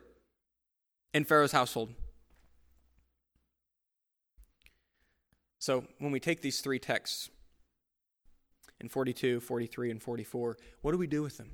in 1.13 1.26
Pharaoh's 1.26 1.52
household. 1.52 1.89
So 5.60 5.84
when 6.00 6.13
we 6.13 6.22
take 6.22 6.39
these 6.41 6.62
three 6.62 6.80
texts 6.80 7.30
in 8.80 8.90
42, 8.90 9.40
43, 9.40 9.92
and 9.92 10.02
44, 10.02 10.58
what 10.82 10.92
do 10.92 10.98
we 10.98 11.08
do 11.08 11.22
with 11.24 11.38
them? 11.38 11.52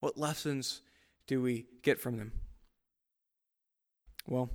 What 0.00 0.16
lessons 0.16 0.82
do 1.26 1.42
we 1.42 1.66
get 1.82 2.00
from 2.00 2.16
them? 2.16 2.32
Well, 4.26 4.50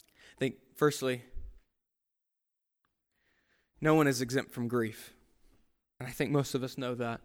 I 0.00 0.38
think 0.38 0.56
firstly, 0.76 1.22
no 3.80 3.94
one 3.94 4.06
is 4.06 4.20
exempt 4.20 4.52
from 4.52 4.68
grief. 4.68 5.14
And 5.98 6.08
I 6.08 6.12
think 6.12 6.30
most 6.30 6.54
of 6.54 6.62
us 6.62 6.78
know 6.78 6.94
that. 6.94 7.20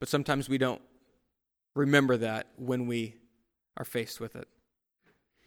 But 0.00 0.08
sometimes 0.08 0.48
we 0.48 0.58
don't 0.58 0.82
remember 1.74 2.16
that 2.18 2.48
when 2.56 2.86
we 2.86 3.16
are 3.76 3.84
faced 3.84 4.20
with 4.20 4.36
it. 4.36 4.48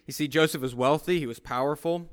You 0.06 0.14
see, 0.14 0.28
Joseph 0.28 0.62
was 0.62 0.74
wealthy, 0.74 1.20
he 1.20 1.26
was 1.26 1.40
powerful, 1.40 2.08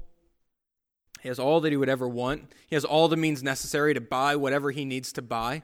he 1.25 1.29
has 1.29 1.39
all 1.39 1.63
that 1.63 1.73
he 1.73 1.79
would 1.79 1.89
ever 1.89 2.07
want, 2.07 2.53
he 2.67 2.77
has 2.77 2.85
all 2.85 3.09
the 3.09 3.17
means 3.17 3.43
necessary 3.43 3.95
to 3.95 4.01
buy 4.01 4.37
whatever 4.37 4.71
he 4.73 4.85
needs 4.85 5.11
to 5.15 5.23
buy. 5.23 5.63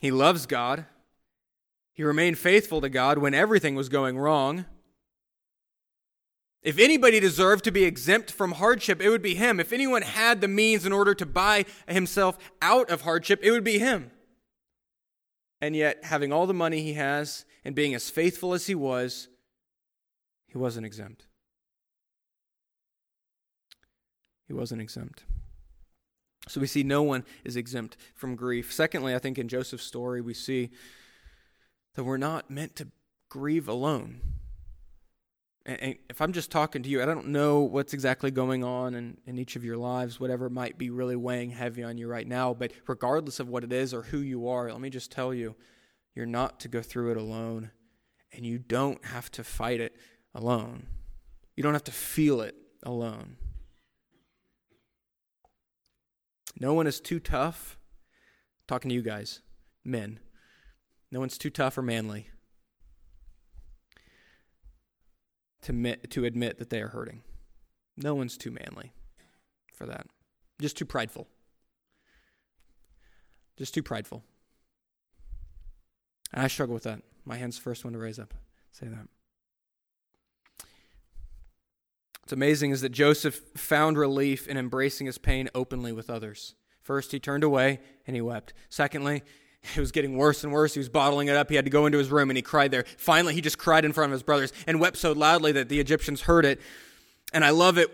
He 0.00 0.10
loves 0.10 0.46
God. 0.46 0.84
He 1.92 2.02
remained 2.02 2.38
faithful 2.38 2.80
to 2.80 2.88
God 2.88 3.18
when 3.18 3.34
everything 3.34 3.76
was 3.76 3.88
going 3.88 4.18
wrong. 4.18 4.64
If 6.60 6.80
anybody 6.80 7.20
deserved 7.20 7.62
to 7.64 7.70
be 7.70 7.84
exempt 7.84 8.32
from 8.32 8.50
hardship, 8.50 9.00
it 9.00 9.10
would 9.10 9.22
be 9.22 9.36
him. 9.36 9.60
If 9.60 9.72
anyone 9.72 10.02
had 10.02 10.40
the 10.40 10.48
means 10.48 10.84
in 10.84 10.92
order 10.92 11.14
to 11.14 11.24
buy 11.24 11.64
himself 11.86 12.36
out 12.60 12.90
of 12.90 13.02
hardship, 13.02 13.38
it 13.44 13.52
would 13.52 13.62
be 13.62 13.78
him. 13.78 14.10
And 15.60 15.76
yet, 15.76 16.02
having 16.02 16.32
all 16.32 16.48
the 16.48 16.52
money 16.52 16.82
he 16.82 16.94
has 16.94 17.44
and 17.64 17.76
being 17.76 17.94
as 17.94 18.10
faithful 18.10 18.54
as 18.54 18.66
he 18.66 18.74
was, 18.74 19.28
he 20.48 20.58
wasn't 20.58 20.84
exempt. 20.84 21.27
He 24.48 24.54
wasn't 24.54 24.82
exempt. 24.82 25.24
So 26.48 26.60
we 26.60 26.66
see 26.66 26.82
no 26.82 27.02
one 27.02 27.24
is 27.44 27.56
exempt 27.56 27.96
from 28.14 28.34
grief. 28.34 28.72
Secondly, 28.72 29.14
I 29.14 29.18
think 29.18 29.38
in 29.38 29.48
Joseph's 29.48 29.84
story, 29.84 30.20
we 30.20 30.34
see 30.34 30.70
that 31.94 32.04
we're 32.04 32.16
not 32.16 32.50
meant 32.50 32.74
to 32.76 32.88
grieve 33.28 33.68
alone 33.68 34.20
and 35.68 35.96
if 36.08 36.22
I'm 36.22 36.32
just 36.32 36.50
talking 36.50 36.82
to 36.82 36.88
you, 36.88 37.02
I 37.02 37.04
don't 37.04 37.28
know 37.28 37.60
what's 37.60 37.92
exactly 37.92 38.30
going 38.30 38.64
on 38.64 38.94
in, 38.94 39.18
in 39.26 39.38
each 39.38 39.54
of 39.54 39.64
your 39.64 39.76
lives, 39.76 40.18
whatever 40.18 40.48
might 40.48 40.78
be 40.78 40.88
really 40.88 41.14
weighing 41.14 41.50
heavy 41.50 41.82
on 41.82 41.98
you 41.98 42.08
right 42.08 42.26
now. 42.26 42.54
But 42.54 42.72
regardless 42.86 43.38
of 43.38 43.48
what 43.48 43.64
it 43.64 43.72
is 43.72 43.92
or 43.92 44.00
who 44.02 44.18
you 44.18 44.48
are, 44.48 44.72
let 44.72 44.80
me 44.80 44.88
just 44.88 45.12
tell 45.12 45.34
you, 45.34 45.54
you're 46.14 46.24
not 46.24 46.58
to 46.60 46.68
go 46.68 46.80
through 46.80 47.10
it 47.10 47.18
alone. 47.18 47.70
And 48.32 48.46
you 48.46 48.58
don't 48.58 49.04
have 49.04 49.30
to 49.32 49.44
fight 49.44 49.80
it 49.80 49.94
alone. 50.34 50.86
You 51.54 51.62
don't 51.62 51.74
have 51.74 51.84
to 51.84 51.92
feel 51.92 52.40
it 52.40 52.54
alone. 52.82 53.36
No 56.58 56.74
one 56.74 56.86
is 56.86 57.00
too 57.00 57.20
tough. 57.20 57.78
Talking 58.66 58.88
to 58.90 58.94
you 58.94 59.02
guys, 59.02 59.40
men. 59.84 60.20
No 61.10 61.20
one's 61.20 61.38
too 61.38 61.50
tough 61.50 61.78
or 61.78 61.82
manly 61.82 62.28
to 65.62 65.72
admit, 65.72 66.10
to 66.10 66.24
admit 66.24 66.58
that 66.58 66.70
they 66.70 66.82
are 66.82 66.88
hurting. 66.88 67.22
No 67.96 68.14
one's 68.14 68.36
too 68.36 68.50
manly 68.50 68.92
for 69.72 69.86
that. 69.86 70.06
Just 70.60 70.76
too 70.76 70.84
prideful. 70.84 71.28
Just 73.56 73.74
too 73.74 73.82
prideful. 73.82 74.22
And 76.32 76.42
I 76.42 76.48
struggle 76.48 76.74
with 76.74 76.84
that. 76.84 77.02
My 77.24 77.36
hand's 77.36 77.56
the 77.56 77.62
first 77.62 77.84
one 77.84 77.94
to 77.94 77.98
raise 77.98 78.18
up. 78.18 78.34
Say 78.72 78.86
that. 78.86 79.08
What's 82.28 82.34
amazing 82.34 82.72
is 82.72 82.82
that 82.82 82.90
Joseph 82.90 83.40
found 83.56 83.96
relief 83.96 84.46
in 84.48 84.58
embracing 84.58 85.06
his 85.06 85.16
pain 85.16 85.48
openly 85.54 85.92
with 85.92 86.10
others. 86.10 86.56
First, 86.82 87.10
he 87.10 87.18
turned 87.18 87.42
away 87.42 87.80
and 88.06 88.14
he 88.14 88.20
wept. 88.20 88.52
Secondly, 88.68 89.22
it 89.74 89.80
was 89.80 89.92
getting 89.92 90.14
worse 90.18 90.44
and 90.44 90.52
worse. 90.52 90.74
He 90.74 90.78
was 90.78 90.90
bottling 90.90 91.28
it 91.28 91.36
up. 91.36 91.48
He 91.48 91.56
had 91.56 91.64
to 91.64 91.70
go 91.70 91.86
into 91.86 91.96
his 91.96 92.10
room 92.10 92.28
and 92.28 92.36
he 92.36 92.42
cried 92.42 92.70
there. 92.70 92.84
Finally, 92.98 93.32
he 93.32 93.40
just 93.40 93.56
cried 93.56 93.86
in 93.86 93.94
front 93.94 94.10
of 94.10 94.12
his 94.12 94.22
brothers 94.22 94.52
and 94.66 94.78
wept 94.78 94.98
so 94.98 95.12
loudly 95.12 95.52
that 95.52 95.70
the 95.70 95.80
Egyptians 95.80 96.20
heard 96.20 96.44
it. 96.44 96.60
And 97.32 97.46
I 97.46 97.48
love 97.48 97.78
it. 97.78 97.88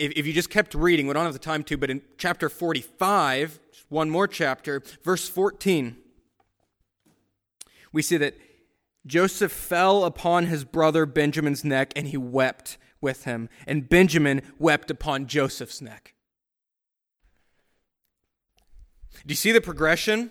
If, 0.00 0.10
if 0.16 0.26
you 0.26 0.32
just 0.32 0.50
kept 0.50 0.74
reading, 0.74 1.06
we 1.06 1.14
don't 1.14 1.22
have 1.22 1.32
the 1.32 1.38
time 1.38 1.62
to, 1.62 1.76
but 1.76 1.88
in 1.88 2.02
chapter 2.18 2.48
45, 2.48 3.60
one 3.88 4.10
more 4.10 4.26
chapter, 4.26 4.82
verse 5.04 5.28
14, 5.28 5.96
we 7.92 8.02
see 8.02 8.16
that 8.16 8.36
Joseph 9.06 9.52
fell 9.52 10.04
upon 10.04 10.46
his 10.46 10.64
brother 10.64 11.06
Benjamin's 11.06 11.62
neck 11.62 11.92
and 11.94 12.08
he 12.08 12.16
wept 12.16 12.78
with 13.00 13.24
him. 13.24 13.48
And 13.66 13.88
Benjamin 13.88 14.42
wept 14.58 14.90
upon 14.90 15.26
Joseph's 15.26 15.80
neck. 15.80 16.14
Do 19.26 19.32
you 19.32 19.36
see 19.36 19.52
the 19.52 19.60
progression? 19.60 20.30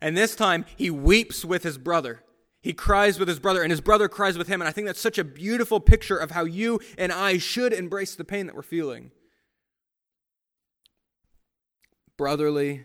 And 0.00 0.16
this 0.16 0.34
time, 0.34 0.64
he 0.76 0.90
weeps 0.90 1.44
with 1.44 1.62
his 1.62 1.78
brother. 1.78 2.22
He 2.62 2.72
cries 2.72 3.18
with 3.18 3.28
his 3.28 3.38
brother, 3.38 3.62
and 3.62 3.70
his 3.70 3.80
brother 3.80 4.08
cries 4.08 4.36
with 4.36 4.48
him. 4.48 4.60
And 4.60 4.68
I 4.68 4.72
think 4.72 4.86
that's 4.86 5.00
such 5.00 5.18
a 5.18 5.24
beautiful 5.24 5.80
picture 5.80 6.16
of 6.16 6.32
how 6.32 6.44
you 6.44 6.80
and 6.98 7.12
I 7.12 7.38
should 7.38 7.72
embrace 7.72 8.14
the 8.14 8.24
pain 8.24 8.46
that 8.46 8.54
we're 8.54 8.62
feeling. 8.62 9.12
Brotherly, 12.18 12.84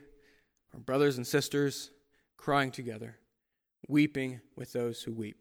brothers 0.74 1.18
and 1.18 1.28
sisters 1.28 1.92
crying 2.38 2.72
together, 2.72 3.18
weeping 3.88 4.40
with 4.56 4.72
those 4.72 5.02
who 5.04 5.14
weep. 5.14 5.38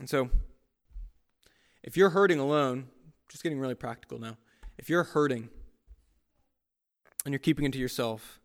And 0.00 0.08
so, 0.08 0.30
if 1.82 1.94
you're 1.94 2.10
hurting 2.10 2.38
alone, 2.38 2.88
just 3.28 3.42
getting 3.42 3.60
really 3.60 3.74
practical 3.74 4.18
now, 4.18 4.38
if 4.78 4.88
you're 4.88 5.04
hurting 5.04 5.50
and 7.26 7.32
you're 7.32 7.38
keeping 7.38 7.66
it 7.66 7.72
to 7.74 7.78
yourself, 7.78 8.40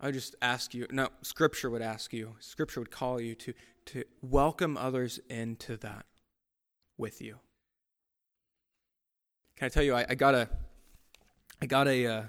I 0.00 0.06
would 0.06 0.14
just 0.14 0.36
ask 0.40 0.74
you, 0.74 0.86
no, 0.92 1.08
Scripture 1.22 1.68
would 1.68 1.82
ask 1.82 2.12
you, 2.12 2.36
Scripture 2.38 2.78
would 2.78 2.92
call 2.92 3.20
you 3.20 3.34
to, 3.34 3.52
to 3.86 4.04
welcome 4.22 4.76
others 4.76 5.18
into 5.28 5.76
that 5.78 6.06
with 6.96 7.20
you. 7.20 7.40
Can 9.56 9.66
I 9.66 9.68
tell 9.70 9.82
you, 9.82 9.94
I, 9.96 10.06
I 10.08 10.14
got 10.14 10.36
a, 10.36 10.48
I 11.60 11.66
got 11.66 11.88
a, 11.88 12.06
uh, 12.06 12.22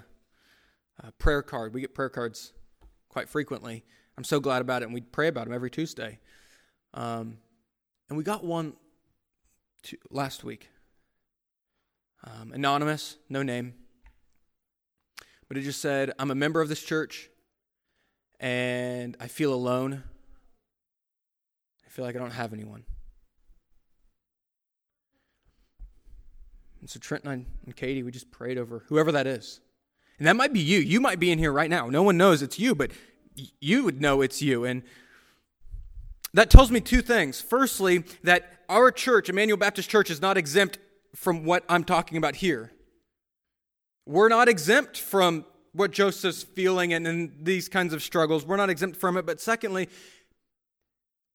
a 1.04 1.12
prayer 1.12 1.42
card. 1.42 1.74
We 1.74 1.80
get 1.80 1.94
prayer 1.94 2.08
cards 2.08 2.54
quite 3.08 3.28
frequently. 3.28 3.84
I'm 4.18 4.24
so 4.24 4.40
glad 4.40 4.62
about 4.62 4.82
it, 4.82 4.86
and 4.86 4.94
we 4.94 5.00
pray 5.00 5.28
about 5.28 5.44
them 5.44 5.54
every 5.54 5.70
Tuesday. 5.70 6.18
Um, 6.92 7.38
and 8.08 8.18
we 8.18 8.24
got 8.24 8.42
one 8.42 8.72
last 10.10 10.42
week. 10.42 10.70
Um, 12.24 12.50
anonymous, 12.52 13.16
no 13.28 13.44
name. 13.44 13.74
But 15.46 15.56
it 15.56 15.60
just 15.60 15.80
said, 15.80 16.10
I'm 16.18 16.32
a 16.32 16.34
member 16.34 16.60
of 16.60 16.68
this 16.68 16.82
church 16.82 17.30
and 18.40 19.16
I 19.20 19.28
feel 19.28 19.54
alone. 19.54 20.02
I 21.86 21.88
feel 21.88 22.04
like 22.04 22.16
I 22.16 22.18
don't 22.18 22.32
have 22.32 22.52
anyone. 22.52 22.82
And 26.80 26.90
so 26.90 26.98
Trent 26.98 27.22
and, 27.22 27.32
I, 27.32 27.46
and 27.66 27.76
Katie, 27.76 28.02
we 28.02 28.10
just 28.10 28.32
prayed 28.32 28.58
over 28.58 28.82
whoever 28.88 29.12
that 29.12 29.28
is. 29.28 29.60
And 30.18 30.26
that 30.26 30.34
might 30.34 30.52
be 30.52 30.58
you. 30.58 30.80
You 30.80 31.00
might 31.00 31.20
be 31.20 31.30
in 31.30 31.38
here 31.38 31.52
right 31.52 31.70
now. 31.70 31.88
No 31.88 32.02
one 32.02 32.16
knows 32.16 32.42
it's 32.42 32.58
you, 32.58 32.74
but 32.74 32.90
you 33.60 33.84
would 33.84 34.00
know 34.00 34.20
it's 34.22 34.42
you. 34.42 34.64
And 34.64 34.82
that 36.34 36.50
tells 36.50 36.70
me 36.70 36.80
two 36.80 37.02
things. 37.02 37.40
Firstly, 37.40 38.04
that 38.22 38.62
our 38.68 38.90
church, 38.90 39.28
Immanuel 39.28 39.56
Baptist 39.56 39.88
Church, 39.88 40.10
is 40.10 40.20
not 40.20 40.36
exempt 40.36 40.78
from 41.14 41.44
what 41.44 41.64
I'm 41.68 41.84
talking 41.84 42.18
about 42.18 42.36
here. 42.36 42.72
We're 44.06 44.28
not 44.28 44.48
exempt 44.48 44.98
from 44.98 45.44
what 45.72 45.90
Joseph's 45.90 46.42
feeling 46.42 46.92
and, 46.92 47.06
and 47.06 47.32
these 47.40 47.68
kinds 47.68 47.92
of 47.92 48.02
struggles. 48.02 48.44
We're 48.44 48.56
not 48.56 48.70
exempt 48.70 48.96
from 48.96 49.16
it. 49.16 49.26
But 49.26 49.40
secondly, 49.40 49.88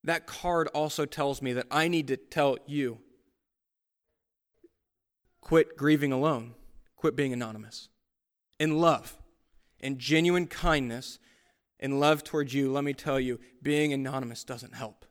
that 0.04 0.28
card 0.28 0.68
also 0.70 1.06
tells 1.06 1.42
me 1.42 1.54
that 1.54 1.68
I 1.72 1.88
need 1.88 2.08
to 2.08 2.18
tell 2.18 2.58
you 2.66 3.00
quit 5.42 5.76
grieving 5.78 6.12
alone, 6.12 6.56
quit 6.96 7.16
being 7.16 7.34
anonymous. 7.34 7.90
In 8.60 8.80
love, 8.80 9.18
in 9.80 9.98
genuine 9.98 10.48
kindness, 10.48 11.20
in 11.84 12.00
love 12.00 12.24
towards 12.24 12.54
you, 12.54 12.72
let 12.72 12.86
me 12.86 12.94
tell 12.94 13.20
you, 13.20 13.42
being 13.62 13.92
anonymous 13.92 14.46
doesn't 14.46 14.74
help. 14.74 15.06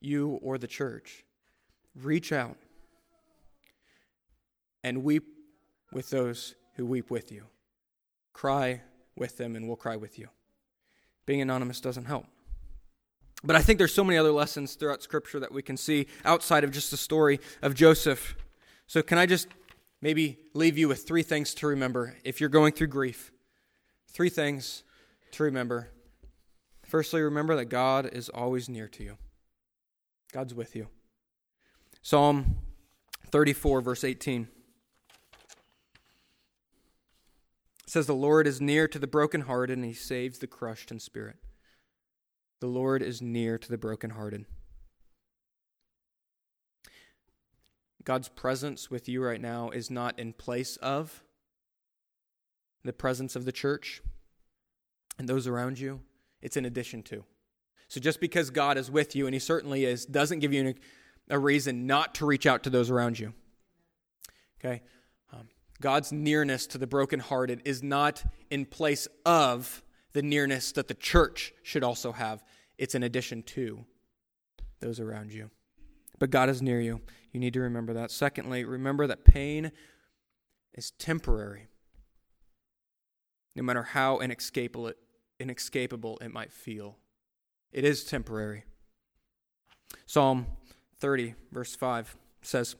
You 0.00 0.40
or 0.42 0.56
the 0.56 0.66
church, 0.66 1.24
reach 1.94 2.32
out 2.32 2.56
and 4.82 5.04
weep 5.04 5.26
with 5.92 6.08
those 6.08 6.54
who 6.76 6.86
weep 6.86 7.10
with 7.10 7.30
you. 7.30 7.44
Cry 8.32 8.80
with 9.14 9.36
them, 9.36 9.56
and 9.56 9.66
we'll 9.66 9.76
cry 9.76 9.96
with 9.96 10.18
you. 10.18 10.28
Being 11.26 11.42
anonymous 11.42 11.82
doesn't 11.82 12.06
help. 12.06 12.24
But 13.44 13.56
I 13.56 13.60
think 13.60 13.76
there's 13.76 13.92
so 13.92 14.04
many 14.04 14.16
other 14.16 14.32
lessons 14.32 14.74
throughout 14.74 15.02
Scripture 15.02 15.40
that 15.40 15.52
we 15.52 15.60
can 15.60 15.76
see 15.76 16.06
outside 16.24 16.64
of 16.64 16.70
just 16.70 16.90
the 16.90 16.96
story 16.96 17.40
of 17.60 17.74
Joseph. 17.74 18.36
So, 18.86 19.02
can 19.02 19.18
I 19.18 19.26
just 19.26 19.48
maybe 20.00 20.38
leave 20.54 20.78
you 20.78 20.88
with 20.88 21.06
three 21.06 21.22
things 21.22 21.52
to 21.56 21.66
remember 21.66 22.16
if 22.24 22.40
you're 22.40 22.48
going 22.48 22.72
through 22.72 22.86
grief? 22.86 23.32
Three 24.12 24.28
things 24.28 24.82
to 25.32 25.42
remember. 25.44 25.90
Firstly, 26.84 27.22
remember 27.22 27.54
that 27.56 27.66
God 27.66 28.08
is 28.12 28.28
always 28.28 28.68
near 28.68 28.88
to 28.88 29.04
you, 29.04 29.18
God's 30.32 30.54
with 30.54 30.74
you. 30.74 30.88
Psalm 32.02 32.58
34, 33.30 33.80
verse 33.80 34.02
18 34.02 34.48
says, 37.86 38.06
The 38.06 38.14
Lord 38.14 38.46
is 38.46 38.60
near 38.60 38.88
to 38.88 38.98
the 38.98 39.06
brokenhearted, 39.06 39.76
and 39.76 39.84
he 39.84 39.92
saves 39.92 40.38
the 40.38 40.46
crushed 40.46 40.90
in 40.90 40.98
spirit. 40.98 41.36
The 42.60 42.66
Lord 42.66 43.02
is 43.02 43.22
near 43.22 43.58
to 43.58 43.68
the 43.68 43.78
brokenhearted. 43.78 44.46
God's 48.02 48.28
presence 48.28 48.90
with 48.90 49.08
you 49.08 49.22
right 49.22 49.40
now 49.40 49.70
is 49.70 49.90
not 49.90 50.18
in 50.18 50.32
place 50.32 50.76
of 50.78 51.22
the 52.84 52.92
presence 52.92 53.36
of 53.36 53.44
the 53.44 53.52
church 53.52 54.02
and 55.18 55.28
those 55.28 55.46
around 55.46 55.78
you, 55.78 56.00
it's 56.40 56.56
in 56.56 56.64
addition 56.64 57.02
to. 57.04 57.24
So 57.88 58.00
just 58.00 58.20
because 58.20 58.50
God 58.50 58.78
is 58.78 58.90
with 58.90 59.16
you, 59.16 59.26
and 59.26 59.34
He 59.34 59.40
certainly 59.40 59.84
is, 59.84 60.06
doesn't 60.06 60.38
give 60.38 60.52
you 60.52 60.74
a 61.28 61.38
reason 61.38 61.86
not 61.86 62.14
to 62.16 62.26
reach 62.26 62.46
out 62.46 62.62
to 62.64 62.70
those 62.70 62.90
around 62.90 63.18
you. 63.18 63.32
Okay? 64.58 64.82
Um, 65.32 65.48
God's 65.80 66.12
nearness 66.12 66.66
to 66.68 66.78
the 66.78 66.86
brokenhearted 66.86 67.62
is 67.64 67.82
not 67.82 68.22
in 68.50 68.64
place 68.64 69.08
of 69.24 69.82
the 70.12 70.22
nearness 70.22 70.72
that 70.72 70.88
the 70.88 70.94
church 70.94 71.52
should 71.62 71.84
also 71.84 72.12
have, 72.12 72.44
it's 72.78 72.94
in 72.94 73.02
addition 73.02 73.42
to 73.42 73.84
those 74.80 75.00
around 75.00 75.32
you. 75.32 75.50
But 76.18 76.30
God 76.30 76.48
is 76.48 76.60
near 76.60 76.80
you. 76.80 77.00
You 77.32 77.40
need 77.40 77.54
to 77.54 77.60
remember 77.60 77.94
that. 77.94 78.10
Secondly, 78.10 78.64
remember 78.64 79.06
that 79.06 79.24
pain 79.24 79.72
is 80.74 80.90
temporary, 80.92 81.68
no 83.54 83.62
matter 83.62 83.82
how 83.82 84.18
inescapable 84.18 84.88
it, 84.88 84.96
inescapable 85.38 86.18
it 86.20 86.32
might 86.32 86.52
feel. 86.52 86.96
It 87.72 87.84
is 87.84 88.04
temporary. 88.04 88.64
Psalm 90.06 90.46
30, 90.98 91.34
verse 91.52 91.74
5 91.74 92.16
says, 92.42 92.76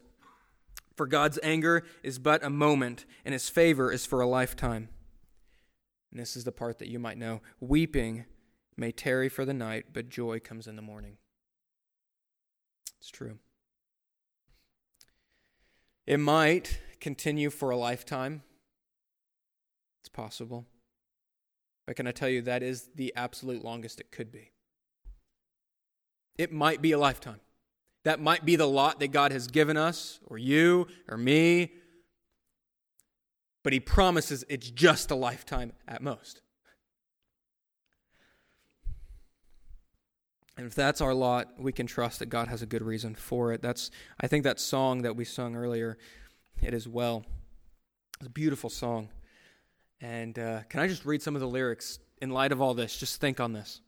For 0.96 1.06
God's 1.06 1.38
anger 1.42 1.84
is 2.02 2.18
but 2.18 2.44
a 2.44 2.50
moment, 2.50 3.04
and 3.24 3.32
his 3.32 3.48
favor 3.48 3.90
is 3.92 4.06
for 4.06 4.20
a 4.20 4.26
lifetime. 4.26 4.88
And 6.10 6.20
this 6.20 6.36
is 6.36 6.44
the 6.44 6.52
part 6.52 6.78
that 6.78 6.88
you 6.88 6.98
might 6.98 7.18
know. 7.18 7.40
Weeping 7.60 8.24
may 8.76 8.90
tarry 8.90 9.28
for 9.28 9.44
the 9.44 9.54
night, 9.54 9.86
but 9.92 10.08
joy 10.08 10.40
comes 10.40 10.66
in 10.66 10.76
the 10.76 10.82
morning. 10.82 11.18
It's 13.00 13.10
true. 13.10 13.38
It 16.06 16.18
might 16.18 16.80
continue 17.00 17.50
for 17.50 17.70
a 17.70 17.76
lifetime. 17.76 18.42
It's 20.00 20.08
possible. 20.08 20.66
But 21.86 21.96
can 21.96 22.06
I 22.06 22.12
tell 22.12 22.28
you, 22.28 22.42
that 22.42 22.62
is 22.62 22.90
the 22.94 23.12
absolute 23.16 23.64
longest 23.64 24.00
it 24.00 24.12
could 24.12 24.30
be. 24.30 24.52
It 26.38 26.52
might 26.52 26.80
be 26.80 26.92
a 26.92 26.98
lifetime. 26.98 27.40
That 28.04 28.20
might 28.20 28.44
be 28.44 28.56
the 28.56 28.68
lot 28.68 29.00
that 29.00 29.08
God 29.08 29.32
has 29.32 29.46
given 29.46 29.76
us, 29.76 30.20
or 30.26 30.38
you, 30.38 30.86
or 31.08 31.18
me. 31.18 31.72
But 33.62 33.72
He 33.72 33.80
promises 33.80 34.44
it's 34.48 34.70
just 34.70 35.10
a 35.10 35.14
lifetime 35.14 35.72
at 35.86 36.02
most. 36.02 36.40
And 40.56 40.66
if 40.66 40.74
that's 40.74 41.00
our 41.00 41.14
lot, 41.14 41.54
we 41.58 41.72
can 41.72 41.86
trust 41.86 42.18
that 42.18 42.26
God 42.26 42.48
has 42.48 42.60
a 42.62 42.66
good 42.66 42.82
reason 42.82 43.14
for 43.14 43.52
it. 43.52 43.62
That's 43.62 43.90
I 44.20 44.26
think 44.26 44.44
that 44.44 44.60
song 44.60 45.02
that 45.02 45.16
we 45.16 45.24
sung 45.24 45.56
earlier, 45.56 45.96
it 46.62 46.74
is 46.74 46.86
well. 46.86 47.24
It's 48.18 48.26
a 48.26 48.30
beautiful 48.30 48.68
song. 48.68 49.08
And 50.00 50.38
uh, 50.38 50.62
can 50.68 50.80
I 50.80 50.88
just 50.88 51.04
read 51.04 51.22
some 51.22 51.34
of 51.34 51.40
the 51.40 51.48
lyrics 51.48 51.98
in 52.22 52.30
light 52.30 52.52
of 52.52 52.60
all 52.60 52.74
this? 52.74 52.96
Just 52.96 53.20
think 53.20 53.40
on 53.40 53.52
this. 53.52 53.80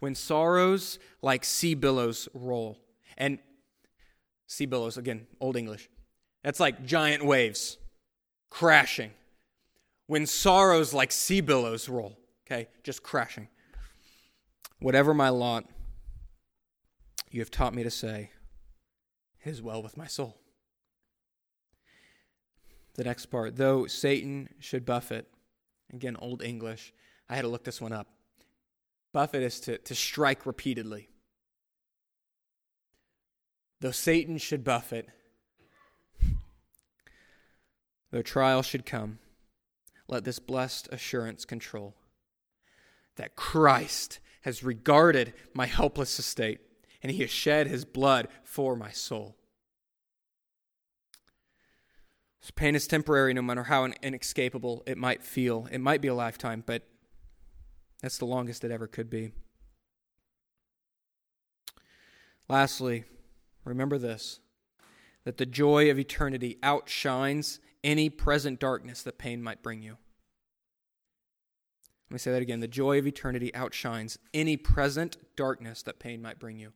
When 0.00 0.14
sorrows 0.14 0.98
like 1.20 1.44
sea 1.44 1.74
billows 1.74 2.28
roll, 2.34 2.78
and 3.16 3.38
sea 4.48 4.66
billows, 4.66 4.96
again, 4.96 5.26
Old 5.40 5.56
English, 5.56 5.88
that's 6.42 6.58
like 6.58 6.84
giant 6.84 7.24
waves 7.24 7.78
crashing. 8.50 9.12
When 10.08 10.26
sorrows 10.26 10.92
like 10.92 11.12
sea 11.12 11.40
billows 11.40 11.88
roll, 11.88 12.18
okay, 12.46 12.68
just 12.82 13.02
crashing. 13.02 13.48
Whatever 14.80 15.14
my 15.14 15.28
lot, 15.28 15.64
you 17.30 17.40
have 17.40 17.50
taught 17.50 17.72
me 17.72 17.84
to 17.84 17.90
say, 17.90 18.30
it 19.44 19.50
is 19.50 19.62
well 19.62 19.82
with 19.82 19.96
my 19.96 20.06
soul. 20.06 20.41
The 22.94 23.04
next 23.04 23.26
part, 23.26 23.56
though 23.56 23.86
Satan 23.86 24.48
should 24.58 24.84
buffet, 24.84 25.26
again, 25.92 26.16
Old 26.18 26.42
English, 26.42 26.92
I 27.28 27.36
had 27.36 27.42
to 27.42 27.48
look 27.48 27.64
this 27.64 27.80
one 27.80 27.92
up. 27.92 28.08
Buffet 29.12 29.42
is 29.42 29.60
to, 29.60 29.78
to 29.78 29.94
strike 29.94 30.44
repeatedly. 30.46 31.08
Though 33.80 33.90
Satan 33.90 34.38
should 34.38 34.62
buffet, 34.62 35.06
though 38.10 38.22
trial 38.22 38.62
should 38.62 38.86
come, 38.86 39.18
let 40.06 40.24
this 40.24 40.38
blessed 40.38 40.88
assurance 40.92 41.44
control 41.44 41.94
that 43.16 43.36
Christ 43.36 44.20
has 44.42 44.62
regarded 44.62 45.32
my 45.54 45.66
helpless 45.66 46.18
estate, 46.18 46.60
and 47.02 47.10
he 47.10 47.20
has 47.22 47.30
shed 47.30 47.66
his 47.66 47.84
blood 47.84 48.28
for 48.44 48.76
my 48.76 48.90
soul. 48.90 49.36
This 51.16 52.31
pain 52.50 52.74
is 52.74 52.88
temporary, 52.88 53.32
no 53.32 53.42
matter 53.42 53.64
how 53.64 53.84
inescapable 53.84 54.82
it 54.86 54.98
might 54.98 55.22
feel. 55.22 55.68
It 55.70 55.80
might 55.80 56.00
be 56.00 56.08
a 56.08 56.14
lifetime, 56.14 56.64
but 56.66 56.82
that's 58.00 58.18
the 58.18 58.24
longest 58.24 58.64
it 58.64 58.72
ever 58.72 58.88
could 58.88 59.08
be. 59.08 59.30
Lastly, 62.48 63.04
remember 63.64 63.96
this 63.96 64.40
that 65.24 65.36
the 65.36 65.46
joy 65.46 65.88
of 65.88 66.00
eternity 66.00 66.58
outshines 66.64 67.60
any 67.84 68.10
present 68.10 68.58
darkness 68.58 69.02
that 69.02 69.18
pain 69.18 69.40
might 69.40 69.62
bring 69.62 69.80
you. 69.80 69.96
Let 72.10 72.14
me 72.14 72.18
say 72.18 72.32
that 72.32 72.42
again. 72.42 72.58
The 72.58 72.66
joy 72.68 72.98
of 72.98 73.06
eternity 73.06 73.54
outshines 73.54 74.18
any 74.34 74.56
present 74.56 75.16
darkness 75.36 75.82
that 75.84 76.00
pain 76.00 76.20
might 76.20 76.40
bring 76.40 76.58
you. 76.58 76.72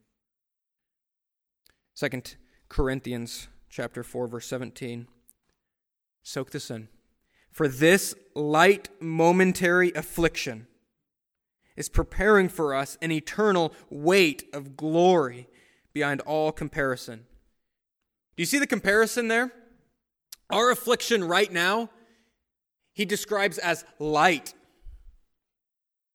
Second 1.93 2.37
Corinthians 2.69 3.49
chapter 3.69 4.05
4 4.05 4.29
verse 4.29 4.47
17. 4.47 5.09
Soak 6.27 6.51
this 6.51 6.73
in. 6.73 6.89
For 7.53 7.69
this 7.69 8.13
light 8.35 8.89
momentary 8.99 9.93
affliction 9.93 10.67
is 11.77 11.89
preparing 11.89 12.49
for 12.49 12.75
us 12.75 12.99
an 13.01 13.13
eternal 13.13 13.73
weight 13.91 14.43
of 14.53 14.77
glory 14.77 15.47
beyond 15.93 16.21
all 16.23 16.51
comparison. 16.51 17.27
Do 18.37 18.43
you 18.43 18.45
see 18.45 18.59
the 18.59 18.67
comparison 18.67 19.29
there? 19.29 19.53
Our 20.51 20.73
affliction 20.73 21.23
right 21.23 21.51
now, 21.53 21.91
he 22.93 23.05
describes 23.05 23.59
as 23.59 23.85
light 24.01 24.53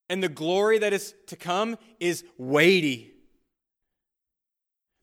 and 0.10 0.22
the 0.22 0.28
glory 0.28 0.78
that 0.80 0.92
is 0.92 1.16
to 1.28 1.38
come 1.38 1.78
is 2.02 2.26
weighty. 2.38 3.14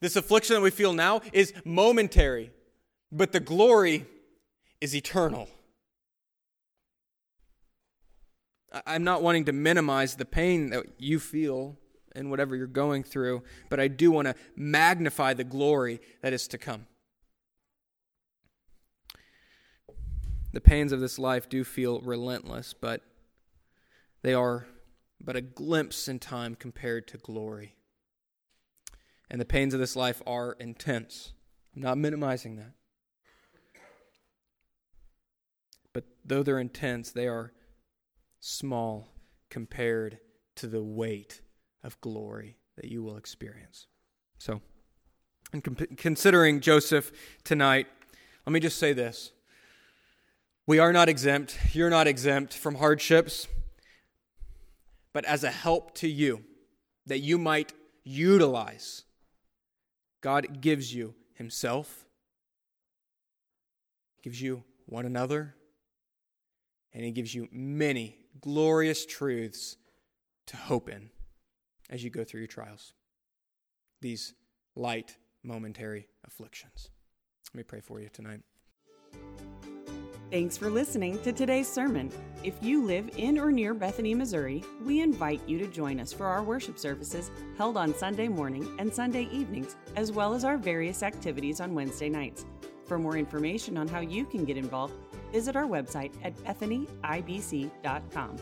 This 0.02 0.16
affliction 0.16 0.56
that 0.56 0.60
we 0.60 0.70
feel 0.70 0.92
now 0.92 1.22
is 1.32 1.54
momentary, 1.64 2.50
but 3.10 3.32
the 3.32 3.40
glory 3.40 4.04
is 4.80 4.94
eternal. 4.94 5.48
I'm 8.86 9.04
not 9.04 9.22
wanting 9.22 9.46
to 9.46 9.52
minimize 9.52 10.16
the 10.16 10.24
pain 10.24 10.70
that 10.70 10.84
you 10.98 11.18
feel 11.18 11.76
in 12.14 12.30
whatever 12.30 12.54
you're 12.54 12.66
going 12.66 13.02
through, 13.02 13.42
but 13.70 13.80
I 13.80 13.88
do 13.88 14.10
want 14.10 14.28
to 14.28 14.34
magnify 14.56 15.34
the 15.34 15.44
glory 15.44 16.00
that 16.22 16.32
is 16.32 16.46
to 16.48 16.58
come. 16.58 16.86
The 20.52 20.60
pains 20.60 20.92
of 20.92 21.00
this 21.00 21.18
life 21.18 21.48
do 21.48 21.64
feel 21.64 22.00
relentless, 22.00 22.74
but 22.74 23.02
they 24.22 24.34
are 24.34 24.66
but 25.20 25.36
a 25.36 25.40
glimpse 25.40 26.08
in 26.08 26.18
time 26.18 26.54
compared 26.54 27.08
to 27.08 27.18
glory. 27.18 27.74
And 29.30 29.40
the 29.40 29.44
pains 29.44 29.74
of 29.74 29.80
this 29.80 29.96
life 29.96 30.22
are 30.26 30.52
intense. 30.58 31.32
I'm 31.74 31.82
not 31.82 31.98
minimizing 31.98 32.56
that. 32.56 32.72
But 35.92 36.04
though 36.28 36.42
they're 36.42 36.58
intense, 36.58 37.10
they 37.10 37.26
are 37.26 37.52
small 38.40 39.08
compared 39.50 40.18
to 40.56 40.66
the 40.66 40.82
weight 40.82 41.40
of 41.82 42.00
glory 42.00 42.56
that 42.76 42.86
you 42.86 43.02
will 43.02 43.16
experience. 43.16 43.86
So, 44.38 44.60
in 45.52 45.62
comp- 45.62 45.96
considering 45.96 46.60
Joseph 46.60 47.10
tonight, 47.44 47.86
let 48.46 48.52
me 48.52 48.60
just 48.60 48.78
say 48.78 48.92
this. 48.92 49.32
We 50.66 50.78
are 50.78 50.92
not 50.92 51.08
exempt. 51.08 51.58
You're 51.72 51.90
not 51.90 52.06
exempt 52.06 52.54
from 52.54 52.76
hardships 52.76 53.48
but 55.18 55.24
as 55.24 55.44
a 55.44 55.50
help 55.50 55.94
to 55.96 56.08
you 56.08 56.44
that 57.06 57.18
you 57.18 57.38
might 57.38 57.72
utilize. 58.04 59.02
God 60.20 60.60
gives 60.60 60.94
you 60.94 61.14
Himself, 61.34 62.06
gives 64.22 64.40
you 64.40 64.62
one 64.86 65.06
another, 65.06 65.56
and 66.98 67.04
He 67.04 67.12
gives 67.12 67.32
you 67.32 67.48
many 67.52 68.16
glorious 68.40 69.06
truths 69.06 69.76
to 70.48 70.56
hope 70.56 70.88
in 70.88 71.10
as 71.88 72.02
you 72.02 72.10
go 72.10 72.24
through 72.24 72.40
your 72.40 72.48
trials, 72.48 72.92
these 74.00 74.34
light, 74.74 75.16
momentary 75.44 76.08
afflictions. 76.26 76.90
Let 77.54 77.58
me 77.58 77.62
pray 77.62 77.80
for 77.80 78.00
you 78.00 78.08
tonight. 78.12 78.40
Thanks 80.32 80.56
for 80.56 80.70
listening 80.70 81.22
to 81.22 81.32
today's 81.32 81.68
sermon. 81.68 82.10
If 82.42 82.54
you 82.60 82.84
live 82.84 83.08
in 83.16 83.38
or 83.38 83.52
near 83.52 83.74
Bethany, 83.74 84.12
Missouri, 84.12 84.64
we 84.84 85.00
invite 85.00 85.40
you 85.48 85.56
to 85.60 85.68
join 85.68 86.00
us 86.00 86.12
for 86.12 86.26
our 86.26 86.42
worship 86.42 86.80
services 86.80 87.30
held 87.56 87.76
on 87.76 87.94
Sunday 87.94 88.26
morning 88.26 88.68
and 88.80 88.92
Sunday 88.92 89.28
evenings, 89.30 89.76
as 89.94 90.10
well 90.10 90.34
as 90.34 90.44
our 90.44 90.58
various 90.58 91.04
activities 91.04 91.60
on 91.60 91.74
Wednesday 91.74 92.08
nights. 92.08 92.44
For 92.86 92.98
more 92.98 93.16
information 93.16 93.78
on 93.78 93.86
how 93.86 94.00
you 94.00 94.24
can 94.24 94.44
get 94.44 94.56
involved, 94.56 94.94
visit 95.32 95.56
our 95.56 95.66
website 95.66 96.12
at 96.24 96.36
bethanyibc.com. 96.38 98.36